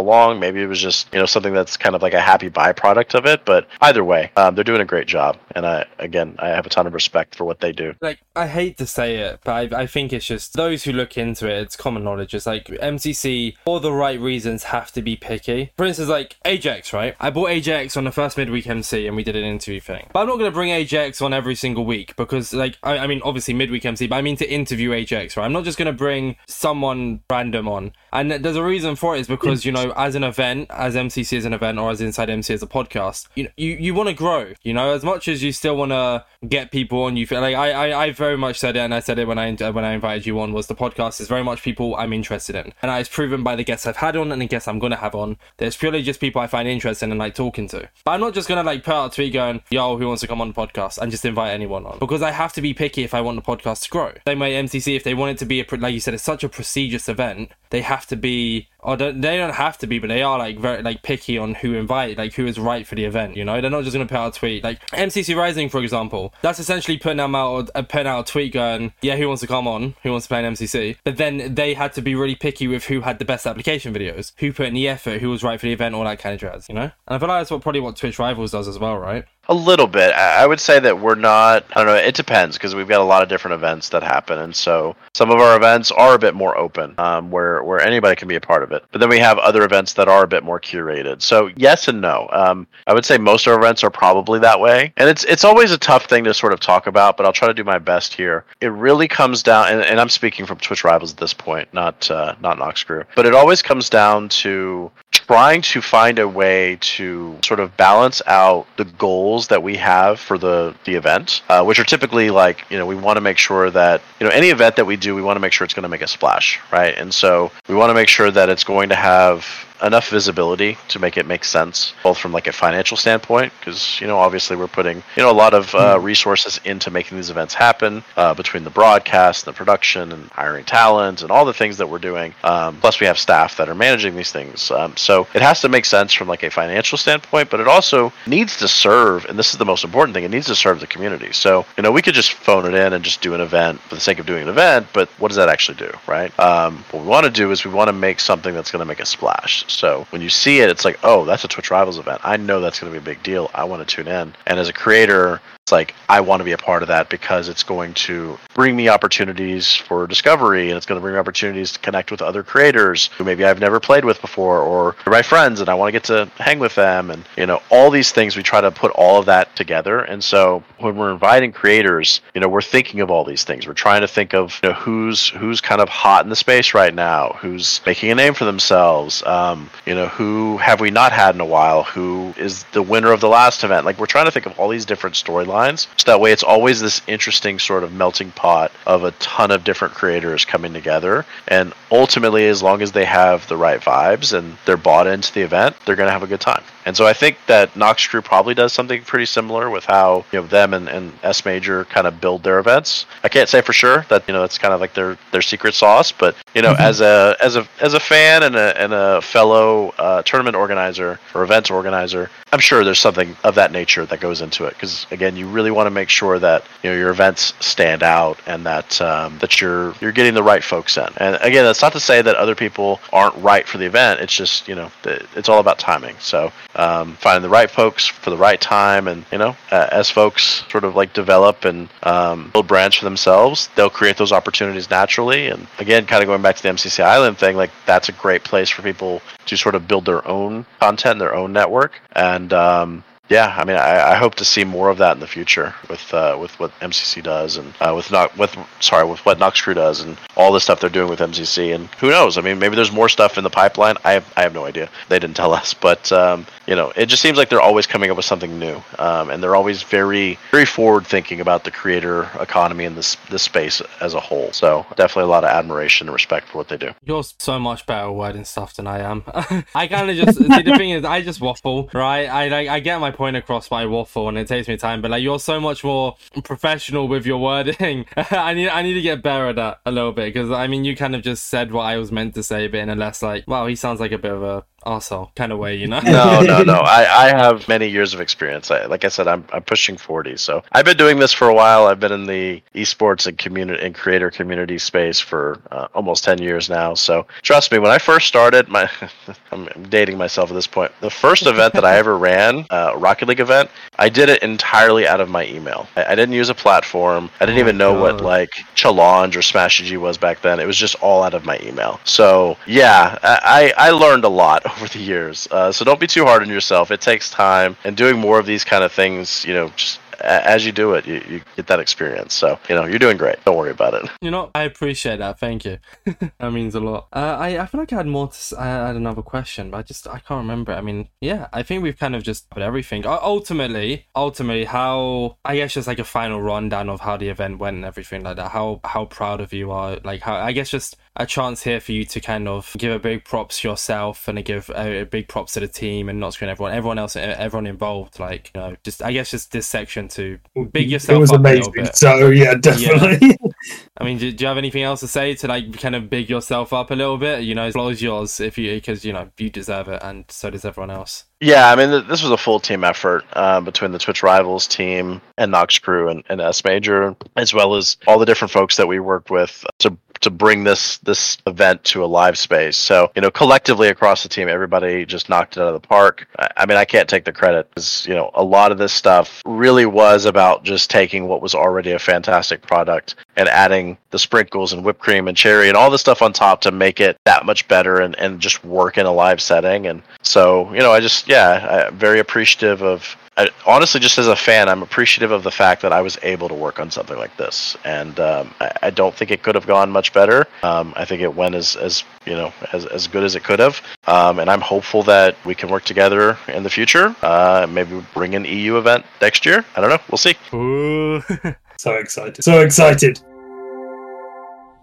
[0.00, 0.40] along.
[0.40, 3.26] Maybe it was just you know something that's kind of like a happy byproduct of
[3.26, 3.44] it.
[3.44, 6.70] But either way, um, they're doing a great job, and I again I have a
[6.70, 7.94] ton of respect for what they do.
[8.00, 11.16] like I hate to say it, but I, I think it's just those who look
[11.16, 11.58] into it.
[11.62, 12.34] It's common knowledge.
[12.34, 15.72] It's like MCC, for the right reasons, have to be picky.
[15.76, 17.16] For instance, like Ajax, right?
[17.20, 20.08] I bought Ajax on the first midweek MC, and we did an interview thing.
[20.12, 23.06] But I'm not going to bring Ajax on every single week because, like, I, I
[23.06, 25.44] mean, obviously midweek MC, but I mean to interview Ajax, right?
[25.44, 27.92] I'm not just going to bring someone random on.
[28.12, 31.36] And there's a reason for it is because you know, as an event, as MCC
[31.36, 34.14] as an event, or as Inside MC as a podcast, you you, you want to
[34.14, 34.54] grow.
[34.62, 37.54] You know, as much as you still want to get people on, you feel like
[37.54, 39.92] I, I I very much said it, and I said it when I when I
[39.92, 43.08] invited you on was the podcast is very much people I'm interested in, and it's
[43.08, 45.36] proven by the guests I've had on and the guests I'm gonna have on.
[45.58, 47.88] There's purely just people I find interesting and like talking to.
[48.04, 50.26] But I'm not just gonna like put out a tweet going, "Yo, who wants to
[50.26, 53.04] come on the podcast?" and just invite anyone on because I have to be picky
[53.04, 54.12] if I want the podcast to grow.
[54.26, 56.42] Same way MCC, if they want it to be a like you said, it's such
[56.42, 60.06] a prestigious event, they have to be or don't, they don't have to be, but
[60.06, 63.04] they are like very like picky on who invite, like who is right for the
[63.04, 63.36] event.
[63.36, 66.32] You know, they're not just gonna put out a tweet like MCC Rising, for example.
[66.40, 69.48] That's essentially putting them out, uh, putting out a tweet going, yeah, who wants to
[69.48, 70.98] come on, who wants to play an MCC.
[71.02, 74.32] But then they had to be really picky with who had the best application videos,
[74.38, 76.40] who put in the effort, who was right for the event, all that kind of
[76.40, 76.68] jazz.
[76.68, 78.96] You know, and I feel like that's what probably what Twitch Rivals does as well,
[78.96, 79.24] right?
[79.48, 80.12] A little bit.
[80.12, 81.64] I I would say that we're not.
[81.74, 81.94] I don't know.
[81.94, 85.30] It depends because we've got a lot of different events that happen, and so some
[85.30, 88.40] of our events are a bit more open, um, where where anybody can be a
[88.40, 88.75] part of it.
[88.92, 91.22] But then we have other events that are a bit more curated.
[91.22, 92.28] So yes and no.
[92.32, 95.44] Um, I would say most of our events are probably that way, and it's it's
[95.44, 97.16] always a tough thing to sort of talk about.
[97.16, 98.44] But I'll try to do my best here.
[98.60, 102.10] It really comes down, and, and I'm speaking from Twitch Rivals at this point, not
[102.10, 104.90] uh, not Nox Crew, but it always comes down to
[105.26, 110.20] trying to find a way to sort of balance out the goals that we have
[110.20, 113.38] for the the event, uh, which are typically like you know we want to make
[113.38, 115.74] sure that you know any event that we do, we want to make sure it's
[115.74, 116.96] going to make a splash, right?
[116.96, 119.44] And so we want to make sure that it's going to have
[119.82, 124.06] enough visibility to make it make sense, both from like a financial standpoint, because you
[124.06, 127.54] know obviously we're putting you know a lot of uh, resources into making these events
[127.54, 131.88] happen uh, between the broadcast, the production, and hiring talent, and all the things that
[131.88, 132.34] we're doing.
[132.44, 135.68] Um, plus, we have staff that are managing these things, um, so it has to
[135.68, 139.52] make sense from like a financial standpoint, but it also needs to serve, and this
[139.52, 141.32] is the most important thing, it needs to serve the community.
[141.32, 143.94] So you know we could just phone it in and just do an event for
[143.94, 146.36] the sake of doing an event, but what does that actually do, right?
[146.38, 148.86] Um, what we want to do is we want to make something that's going to
[148.86, 149.65] make a splash.
[149.68, 152.20] So when you see it, it's like, oh, that's a Twitch Rivals event.
[152.24, 153.50] I know that's going to be a big deal.
[153.54, 154.34] I want to tune in.
[154.46, 157.48] And as a creator, it's like I want to be a part of that because
[157.48, 161.72] it's going to bring me opportunities for discovery and it's going to bring me opportunities
[161.72, 165.58] to connect with other creators who maybe I've never played with before or my friends
[165.58, 168.36] and I want to get to hang with them and you know all these things
[168.36, 169.98] we try to put all of that together.
[169.98, 173.66] And so when we're inviting creators you know we're thinking of all these things.
[173.66, 176.74] We're trying to think of you know who's who's kind of hot in the space
[176.74, 181.10] right now who's making a name for themselves um, you know who have we not
[181.10, 183.84] had in a while who is the winner of the last event?
[183.84, 185.55] Like we're trying to think of all these different storylines
[185.96, 189.64] so that way it's always this interesting sort of melting pot of a ton of
[189.64, 191.24] different creators coming together.
[191.48, 195.42] And ultimately as long as they have the right vibes and they're bought into the
[195.42, 198.22] event they're going to have a good time and so I think that Nox Crew
[198.22, 202.20] probably does something pretty similar with how you know them and, and Smajor kind of
[202.20, 203.06] build their events.
[203.24, 205.74] I can't say for sure that you know that's kind of like their their secret
[205.74, 209.20] sauce, but you know as a as a as a fan and a and a
[209.20, 214.20] fellow uh, tournament organizer or event organizer, I'm sure there's something of that nature that
[214.20, 217.10] goes into it because again, you really want to make sure that you know your
[217.10, 221.08] events stand out and that um, that you're you're getting the right folks in.
[221.16, 224.20] And again, that's not to say that other people aren't right for the event.
[224.20, 226.14] It's just you know it's all about timing.
[226.20, 230.10] So um, finding the right folks for the right time, and you know, uh, as
[230.10, 234.90] folks sort of like develop and um, build brands for themselves, they'll create those opportunities
[234.90, 235.48] naturally.
[235.48, 238.44] And again, kind of going back to the MCC Island thing, like that's a great
[238.44, 243.04] place for people to sort of build their own content, their own network, and um,
[243.28, 246.14] yeah, I mean, I, I, hope to see more of that in the future with
[246.14, 249.74] uh, with what MCC does and uh, with not with sorry with what Nox Crew
[249.74, 252.38] does and all the stuff they're doing with MCC and who knows?
[252.38, 253.96] I mean, maybe there's more stuff in the pipeline.
[254.04, 254.88] I have I have no idea.
[255.08, 258.10] They didn't tell us, but um, you know, it just seems like they're always coming
[258.10, 262.28] up with something new, um, and they're always very very forward thinking about the creator
[262.38, 264.52] economy and this this space as a whole.
[264.52, 266.92] So definitely a lot of admiration and respect for what they do.
[267.02, 269.24] You're so much better wording stuff than I am.
[269.74, 272.26] I kind of just see the thing is I just waffle, right?
[272.26, 275.10] I like I get my point across by waffle and it takes me time, but
[275.10, 278.06] like you're so much more professional with your wording.
[278.16, 280.84] I need I need to get better at that a little bit because I mean
[280.84, 283.22] you kind of just said what I was meant to say, but in a less
[283.22, 286.00] like, wow, he sounds like a bit of a also kind of way, you know?
[286.04, 286.74] no, no, no.
[286.84, 288.70] I, I have many years of experience.
[288.70, 290.36] I, like I said, I'm, I'm pushing 40.
[290.36, 291.86] So I've been doing this for a while.
[291.86, 296.40] I've been in the esports and community and creator community space for uh, almost 10
[296.40, 296.94] years now.
[296.94, 298.88] So trust me, when I first started, my
[299.52, 300.92] I'm dating myself at this point.
[301.00, 305.06] The first event that I ever ran, uh, Rocket League event, I did it entirely
[305.06, 305.88] out of my email.
[305.96, 307.28] I, I didn't use a platform.
[307.40, 308.00] I didn't oh even know God.
[308.00, 310.60] what like Challonge or Smash GG was back then.
[310.60, 312.00] It was just all out of my email.
[312.04, 315.48] So yeah, I, I learned a lot over the years.
[315.50, 316.90] Uh, so don't be too hard on yourself.
[316.90, 320.64] It takes time, and doing more of these kind of things, you know, just as
[320.64, 322.34] you do it, you, you get that experience.
[322.34, 323.42] So, you know, you're doing great.
[323.44, 324.10] Don't worry about it.
[324.20, 325.38] You know, I appreciate that.
[325.38, 325.78] Thank you.
[326.38, 327.08] that means a lot.
[327.12, 329.82] Uh, I, I feel like I had more to, I had another question, but I
[329.82, 330.72] just, I can't remember.
[330.72, 333.06] I mean, yeah, I think we've kind of just put everything.
[333.06, 337.76] Ultimately, ultimately, how, I guess just like a final rundown of how the event went
[337.76, 338.50] and everything like that.
[338.50, 339.98] How, how proud of you are.
[340.04, 342.98] Like, how, I guess just a chance here for you to kind of give a
[342.98, 346.50] big props yourself and give a, a big props to the team and not screen
[346.50, 348.20] everyone, everyone else, everyone involved.
[348.20, 350.38] Like, you know, just, I guess just this section to
[350.72, 351.16] big yourself.
[351.16, 351.16] Up.
[351.16, 351.86] It was amazing.
[351.94, 353.28] So yeah, definitely.
[353.28, 353.52] Yeah.
[353.98, 356.28] I mean, do, do, you have anything else to say to like kind of big
[356.28, 357.44] yourself up a little bit?
[357.44, 360.24] You know, as long as yours, if you because you know you deserve it, and
[360.28, 361.24] so does everyone else.
[361.40, 365.20] Yeah, I mean, this was a full team effort uh, between the Twitch Rivals team
[365.36, 369.00] and Nox Crew and, and Smajor, as well as all the different folks that we
[369.00, 372.76] worked with to to bring this this event to a live space.
[372.76, 376.28] So you know, collectively across the team, everybody just knocked it out of the park.
[376.38, 378.92] I, I mean, I can't take the credit because you know a lot of this
[378.92, 384.18] stuff really was about just taking what was already a fantastic product and adding the
[384.18, 387.18] sprinkles and whipped cream and cherry and all the stuff on top to make it
[387.24, 389.86] that much better and, and just work in a live setting.
[389.86, 394.28] And so you know, I just yeah, I'm very appreciative of I, honestly, just as
[394.28, 397.18] a fan, I'm appreciative of the fact that I was able to work on something
[397.18, 400.46] like this, and um, I, I, don't think it could have gone much better.
[400.62, 403.58] Um, I think it went as, as you know as, as good as it could
[403.58, 407.14] have, um, and I'm hopeful that we can work together in the future.
[407.20, 409.66] Uh, maybe bring an EU event next year.
[409.76, 410.00] I don't know.
[410.10, 410.36] We'll see.
[411.76, 412.42] so excited!
[412.42, 413.20] So excited!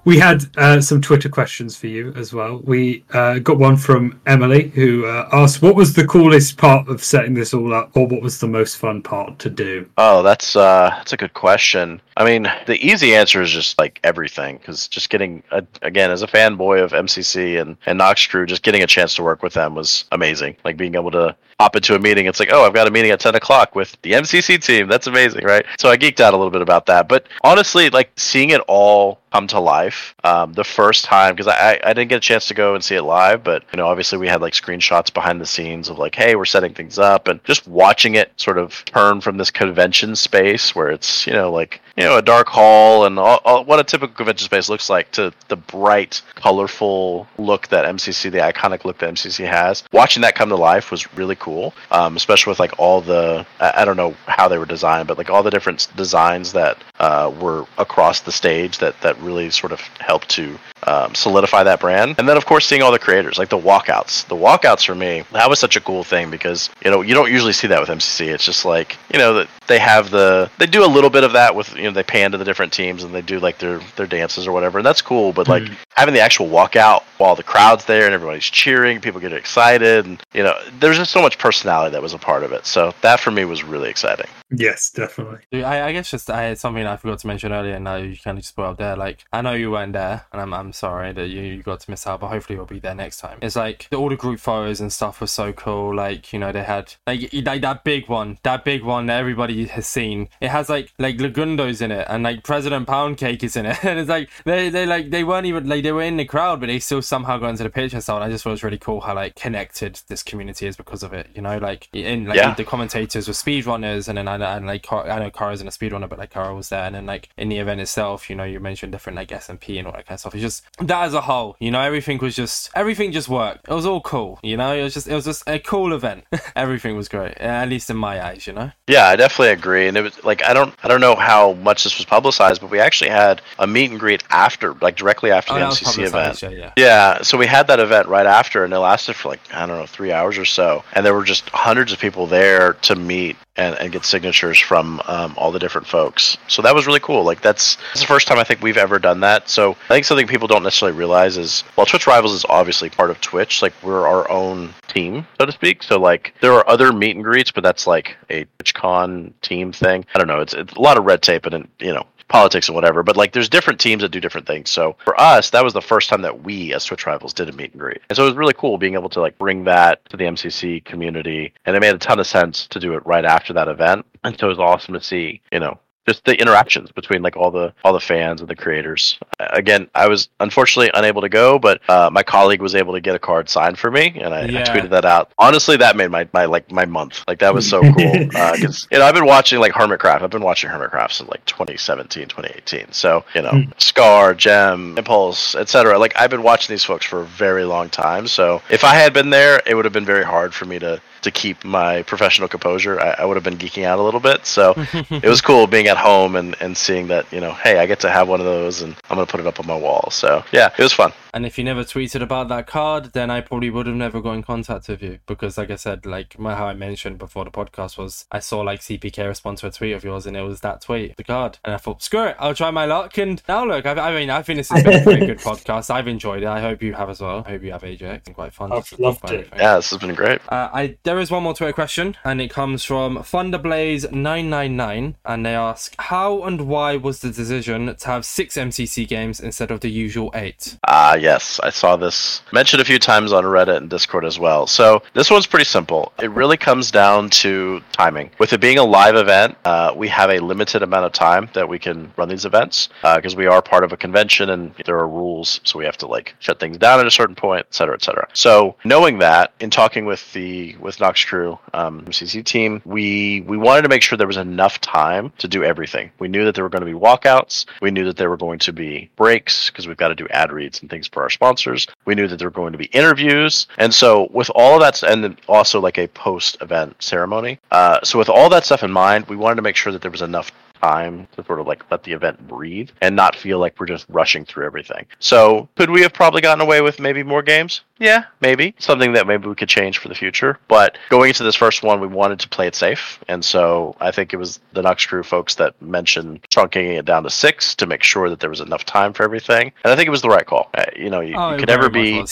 [0.05, 2.59] We had uh, some Twitter questions for you as well.
[2.65, 7.01] We uh, got one from Emily who uh, asked, "What was the coolest part of
[7.01, 10.57] setting this all up, or what was the most fun part to do?" Oh, that's
[10.57, 12.01] uh, that's a good question.
[12.17, 16.21] I mean, the easy answer is just like everything, because just getting a, again as
[16.21, 19.53] a fanboy of MCC and and Nox Crew, just getting a chance to work with
[19.53, 20.57] them was amazing.
[20.65, 23.11] Like being able to hop into a meeting, it's like, oh, I've got a meeting
[23.11, 24.89] at ten o'clock with the MCC team.
[24.89, 25.65] That's amazing, right?
[25.79, 29.19] So I geeked out a little bit about that, but honestly, like seeing it all
[29.33, 30.13] come to life.
[30.23, 32.95] Um, the first time, because I, I didn't get a chance to go and see
[32.95, 36.13] it live, but you know, obviously we had like screenshots behind the scenes of like,
[36.13, 40.15] hey, we're setting things up, and just watching it sort of turn from this convention
[40.15, 43.79] space where it's you know like you know a dark hall and all, all, what
[43.79, 48.85] a typical convention space looks like to the bright, colorful look that MCC, the iconic
[48.85, 49.83] look that MCC has.
[49.91, 53.81] Watching that come to life was really cool, um, especially with like all the I,
[53.81, 57.33] I don't know how they were designed, but like all the different designs that uh,
[57.41, 62.15] were across the stage that that really sort of helped to um, solidify that brand.
[62.17, 64.27] And then, of course, seeing all the creators, like the walkouts.
[64.27, 67.31] The walkouts for me, that was such a cool thing because you know you don't
[67.31, 68.27] usually see that with MCC.
[68.33, 71.33] It's just like you know that they have the they do a little bit of
[71.33, 73.79] that with you know they pan to the different teams and they do like their
[73.95, 75.31] their dances or whatever, and that's cool.
[75.31, 75.75] But like Mhm.
[75.95, 80.21] having the actual walkout while the crowd's there and everybody's cheering, people get excited, and
[80.33, 82.65] you know there's just so much personality that was a part of it.
[82.65, 84.27] So that for me was really exciting.
[84.55, 85.63] Yes, definitely.
[85.63, 87.79] I, I guess just I, had something I forgot to mention earlier.
[87.79, 88.95] Now you kind of just put out there.
[88.95, 91.89] Like I know you weren't there, and I'm, I'm sorry that you, you got to
[91.89, 92.19] miss out.
[92.19, 93.39] But hopefully you'll be there next time.
[93.41, 95.95] It's like the, all the group photos and stuff were so cool.
[95.95, 99.65] Like you know they had like, like that big one, that big one that everybody
[99.65, 100.29] has seen.
[100.39, 103.83] It has like like Lagundos in it, and like President Pound Cake is in it.
[103.83, 106.59] and it's like they they like they weren't even like they were in the crowd,
[106.59, 108.01] but they still somehow got into the picture.
[108.01, 111.01] So I just thought it was really cool how like connected this community is because
[111.01, 111.29] of it.
[111.33, 112.53] You know, like in like Yeah.
[112.53, 115.71] the commentators were speedrunners, and then I, and like Car- I know Kara's in a
[115.71, 118.43] speedrunner, but like Kara was there, and then like in the event itself, you know,
[118.43, 120.35] you mentioned different like S and P and all that kind of stuff.
[120.35, 123.67] It's just that as a whole, you know, everything was just everything just worked.
[123.67, 124.73] It was all cool, you know.
[124.73, 126.25] It was just it was just a cool event.
[126.55, 128.71] everything was great, uh, at least in my eyes, you know.
[128.87, 129.87] Yeah, I definitely agree.
[129.87, 132.69] And it was like I don't I don't know how much this was publicized, but
[132.69, 136.41] we actually had a meet and greet after, like directly after Oh, the MCC event.
[136.41, 136.71] yeah, yeah.
[136.77, 139.77] Yeah, so we had that event right after, and it lasted for like I don't
[139.79, 143.35] know three hours or so, and there were just hundreds of people there to meet
[143.55, 146.37] and, and get signatures from um, all the different folks.
[146.47, 147.23] So that was really cool.
[147.23, 149.49] Like that's, that's the first time I think we've ever done that.
[149.49, 153.09] So I think something people don't necessarily realize is while Twitch Rivals is obviously part
[153.09, 155.83] of Twitch, like we're our own team, so to speak.
[155.83, 160.05] So like there are other meet and greets, but that's like a TwitchCon team thing.
[160.15, 160.41] I don't know.
[160.41, 163.03] It's, it's a lot of red tape and you know politics and whatever.
[163.03, 164.69] But like, there's different teams that do different things.
[164.69, 167.53] So for us, that was the first time that we, as Twitch Rivals, did a
[167.53, 170.03] meet and greet, and so it was really cool being able to like bring that
[170.09, 173.25] to the MCC community, and it made a ton of sense to do it right
[173.25, 174.05] after that event.
[174.23, 175.79] And so it was awesome to see, you know.
[176.07, 179.17] Just the interactions between like all the all the fans and the creators.
[179.39, 182.99] Uh, Again, I was unfortunately unable to go, but uh, my colleague was able to
[182.99, 185.31] get a card signed for me, and I, I tweeted that out.
[185.37, 187.23] Honestly, that made my, my like my month.
[187.27, 190.21] Like that was so cool because you know I've been watching like Hermitcraft.
[190.23, 192.91] I've been watching Hermitcraft since like 2017, 2018.
[192.91, 193.71] So you know Hmm.
[193.77, 195.97] Scar, Gem, Impulse, etc.
[195.99, 198.27] Like I've been watching these folks for a very long time.
[198.27, 200.99] So if I had been there, it would have been very hard for me to
[201.23, 202.99] to keep my professional composure.
[202.99, 204.45] I, I would have been geeking out a little bit.
[204.45, 207.85] So it was cool being at home and and seeing that you know hey I
[207.85, 210.09] get to have one of those and I'm gonna put it up on my wall.
[210.11, 211.11] So yeah, it was fun.
[211.33, 214.33] And if you never tweeted about that card, then I probably would have never got
[214.33, 217.51] in contact with you because, like I said, like my, how I mentioned before the
[217.51, 220.61] podcast was, I saw like CPK respond to a tweet of yours, and it was
[220.61, 223.17] that tweet, the card, and I thought, screw it, I'll try my luck.
[223.17, 225.89] And now look, I, I mean, I think this has been a very good podcast.
[225.89, 226.47] I've enjoyed it.
[226.47, 227.43] I hope you have as well.
[227.45, 228.01] I hope you have AJ.
[228.01, 228.71] It's been quite fun.
[228.71, 229.31] I've loved it.
[229.31, 229.59] everything.
[229.59, 230.41] Yeah, this has been great.
[230.49, 234.75] Uh, I there is one more Twitter question, and it comes from Thunderblaze nine nine
[234.75, 239.39] nine, and they ask, "How and why was the decision to have six MCC games
[239.39, 240.77] instead of the usual eight?
[240.87, 244.67] Ah, yes, I saw this mentioned a few times on Reddit and Discord as well.
[244.67, 246.11] So this one's pretty simple.
[246.21, 248.29] It really comes down to timing.
[248.39, 251.67] With it being a live event, uh, we have a limited amount of time that
[251.67, 255.07] we can run these events because we are part of a convention and there are
[255.07, 257.95] rules, so we have to like shut things down at a certain point, et cetera,
[257.95, 258.27] et cetera.
[258.33, 263.55] So knowing that, in talking with the with Nox Crew um, MCC team, we we
[263.55, 266.11] wanted to make sure there was enough time to do everything.
[266.19, 267.65] We knew that there were going to be walkouts.
[267.81, 270.51] We knew that there were going to be breaks because we've got to do ad
[270.51, 271.87] reads and things for our sponsors.
[272.05, 275.03] We knew that there were going to be interviews, and so with all of that,
[275.03, 277.59] and also like a post-event ceremony.
[277.71, 280.11] Uh, so with all that stuff in mind, we wanted to make sure that there
[280.11, 280.51] was enough
[280.83, 284.05] time to sort of like let the event breathe and not feel like we're just
[284.09, 285.05] rushing through everything.
[285.19, 287.81] So could we have probably gotten away with maybe more games?
[287.99, 288.75] Yeah, maybe.
[288.79, 290.59] Something that maybe we could change for the future.
[290.67, 293.19] But going into this first one, we wanted to play it safe.
[293.29, 297.23] And so I think it was the Nox Crew folks that mentioned truncating it down
[297.23, 299.71] to six to make sure that there was enough time for everything.
[299.85, 300.69] And I think it was the right call.
[300.73, 302.25] Uh, you know, you, Oh, you could never be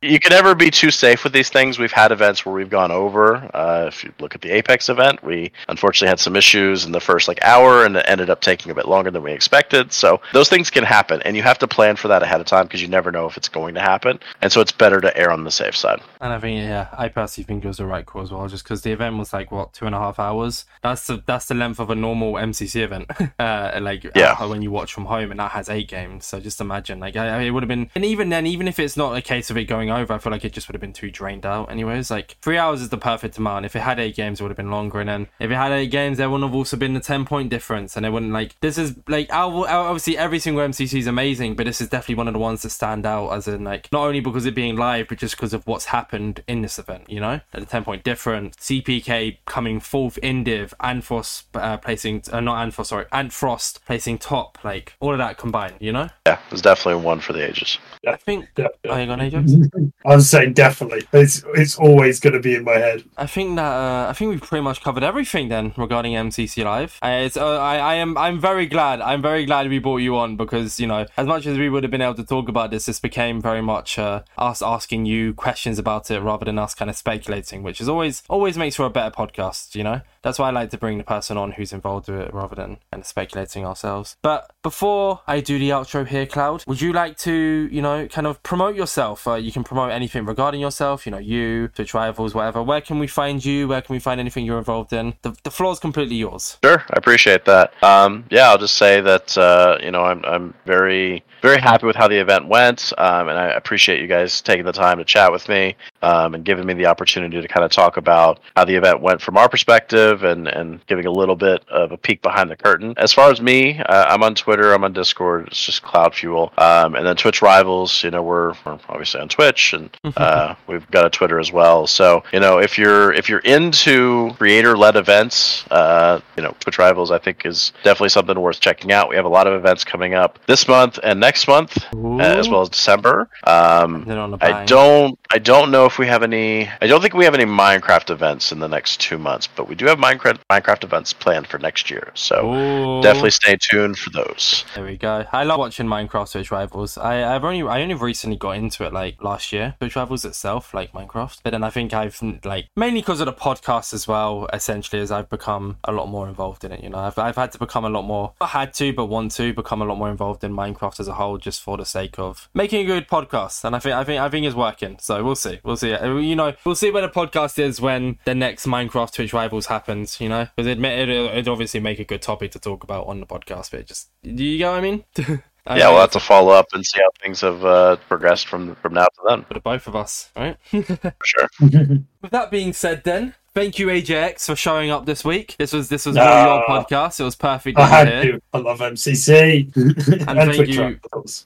[0.00, 1.78] you can never be too safe with these things.
[1.78, 3.50] We've had events where we've gone over.
[3.54, 7.00] Uh, if you look at the Apex event, we unfortunately had some issues in the
[7.00, 9.92] first like hour, and it ended up taking a bit longer than we expected.
[9.92, 12.64] So those things can happen, and you have to plan for that ahead of time
[12.66, 14.18] because you never know if it's going to happen.
[14.40, 16.00] And so it's better to err on the safe side.
[16.20, 18.64] And I think, yeah, I personally think it was the right call as well, just
[18.64, 20.64] because the event was like what two and a half hours.
[20.82, 23.10] That's the that's the length of a normal MCC event.
[23.38, 24.36] uh, like Yeah.
[24.38, 26.26] uh, when you watch from home, and that has eight games.
[26.26, 28.78] So just imagine, like, I, I- it would have been, and even then, even if
[28.78, 30.80] it's not a case of it going over, I feel like it just would have
[30.80, 31.70] been too drained out.
[31.70, 33.64] Anyways, like three hours is the perfect amount.
[33.66, 35.72] If it had eight games, it would have been longer, and then if it had
[35.72, 38.58] eight games, there wouldn't have also been the ten point difference, and it wouldn't like
[38.60, 42.16] this is like out- out- obviously every single MCC is amazing, but this is definitely
[42.16, 44.76] one of the ones that stand out as in like not only because it being
[44.76, 47.08] live, but just because of what's happened in this event.
[47.08, 52.22] You know, Like, the ten point difference, CPK coming fourth in Div, Anfos uh, placing
[52.32, 55.74] uh, not Anfos, sorry, Antfrost placing top, like all of that combined.
[55.80, 57.78] You know, Yeah, it's definitely one for the ages.
[58.06, 58.48] I think.
[58.56, 59.52] Yeah, Oh, you got Ajax?
[60.06, 61.02] I was saying definitely.
[61.12, 63.04] It's it's always going to be in my head.
[63.16, 66.98] I think that uh, I think we've pretty much covered everything then regarding MCC Live.
[67.02, 69.00] I, it's, uh, I I am I'm very glad.
[69.00, 71.82] I'm very glad we brought you on because you know as much as we would
[71.84, 75.34] have been able to talk about this, this became very much uh, us asking you
[75.34, 78.86] questions about it rather than us kind of speculating, which is always always makes for
[78.86, 79.74] a better podcast.
[79.74, 82.34] You know that's why I like to bring the person on who's involved with it
[82.34, 84.16] rather than kind of speculating ourselves.
[84.22, 88.26] But before I do the outro here, Cloud, would you like to you know kind
[88.26, 89.26] of promote yourself?
[89.26, 91.06] Uh, you can promote anything regarding yourself.
[91.06, 92.62] You know you, Twitch rivals, whatever.
[92.62, 93.68] Where can we find you?
[93.68, 95.14] Where can we find anything you're involved in?
[95.22, 96.58] The the floor's completely yours.
[96.64, 97.72] Sure, I appreciate that.
[97.82, 101.96] Um, yeah, I'll just say that uh, you know I'm I'm very very happy with
[101.96, 105.32] how the event went, um, and I appreciate you guys taking the time to chat
[105.32, 108.74] with me um, and giving me the opportunity to kind of talk about how the
[108.74, 112.50] event went from our perspective and and giving a little bit of a peek behind
[112.50, 112.94] the curtain.
[112.96, 115.48] As far as me, uh, I'm on Twitter, I'm on Discord.
[115.48, 118.02] It's just CloudFuel, um, and then Twitch Rivals.
[118.02, 121.86] You know, we're, we're obviously on Twitch, and uh, we've got a Twitter as well.
[121.86, 127.10] So you know, if you're if you're into creator-led events, uh, you know, Twitch Rivals
[127.10, 129.08] I think is definitely something worth checking out.
[129.08, 132.48] We have a lot of events coming up this month and next month, uh, as
[132.48, 133.28] well as December.
[133.44, 137.02] Um, Then on the I don't I don't know if we have any I don't
[137.02, 139.98] think we have any Minecraft events in the next two months, but we do have
[139.98, 142.10] Minecraft Minecraft events planned for next year.
[142.14, 143.02] So Ooh.
[143.02, 144.64] definitely stay tuned for those.
[144.74, 145.26] There we go.
[145.32, 146.96] I love watching Minecraft Twitch Rivals.
[146.96, 149.74] I, I've only I only recently got into it like last year.
[149.80, 151.40] Twitch Rivals itself, like Minecraft.
[151.42, 154.48] But then I think I've like mainly because of the podcast as well.
[154.50, 156.82] Essentially, as I've become a lot more involved in it.
[156.82, 158.32] You know, I've I've had to become a lot more.
[158.40, 161.14] Not had to, but want to become a lot more involved in Minecraft as a
[161.14, 163.62] whole, just for the sake of making a good podcast.
[163.64, 164.96] And I think I think I think it's working.
[164.98, 165.60] So we'll see.
[165.62, 165.81] We'll see.
[165.82, 169.66] Uh, You know, we'll see where the podcast is when the next Minecraft Twitch Rivals
[169.66, 170.20] happens.
[170.20, 173.20] You know, because it it it'd obviously make a good topic to talk about on
[173.20, 173.70] the podcast.
[173.70, 175.04] But it just do you get what I mean?
[175.64, 178.48] I Yeah, mean, we'll have to follow up and see how things have uh, progressed
[178.48, 179.44] from from now to then.
[179.44, 180.56] for both of us, right?
[180.70, 181.48] For sure.
[181.60, 185.56] With that being said, then thank you AJX for showing up this week.
[185.58, 186.22] This was this was No.
[186.22, 187.20] your ah, podcast.
[187.20, 187.78] It was perfect.
[187.78, 188.42] I had to.
[188.52, 189.74] I love MCC
[190.28, 190.98] and, thank you.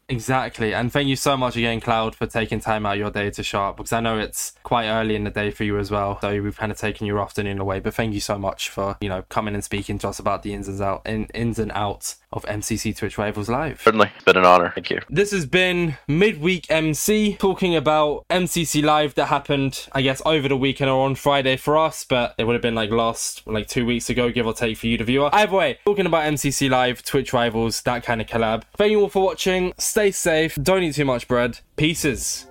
[0.08, 3.30] Exactly, and thank you so much again, Cloud, for taking time out of your day
[3.30, 5.90] to show up because I know it's quite early in the day for you as
[5.90, 6.18] well.
[6.20, 9.08] So we've kind of taken your afternoon away, but thank you so much for you
[9.08, 12.16] know coming and speaking to us about the ins and out in, ins and outs
[12.36, 13.80] of MCC Twitch Rivals Live.
[13.82, 14.70] Certainly, it's been an honor.
[14.74, 15.00] Thank you.
[15.08, 20.90] This has been MidweekMC talking about MCC Live that happened, I guess, over the weekend
[20.90, 24.10] or on Friday for us, but it would have been like last, like two weeks
[24.10, 25.30] ago, give or take, for you, the viewer.
[25.32, 28.64] Either way, talking about MCC Live, Twitch Rivals, that kind of collab.
[28.76, 29.72] Thank you all for watching.
[29.78, 30.54] Stay safe.
[30.56, 31.60] Don't eat too much bread.
[31.76, 32.46] Pieces.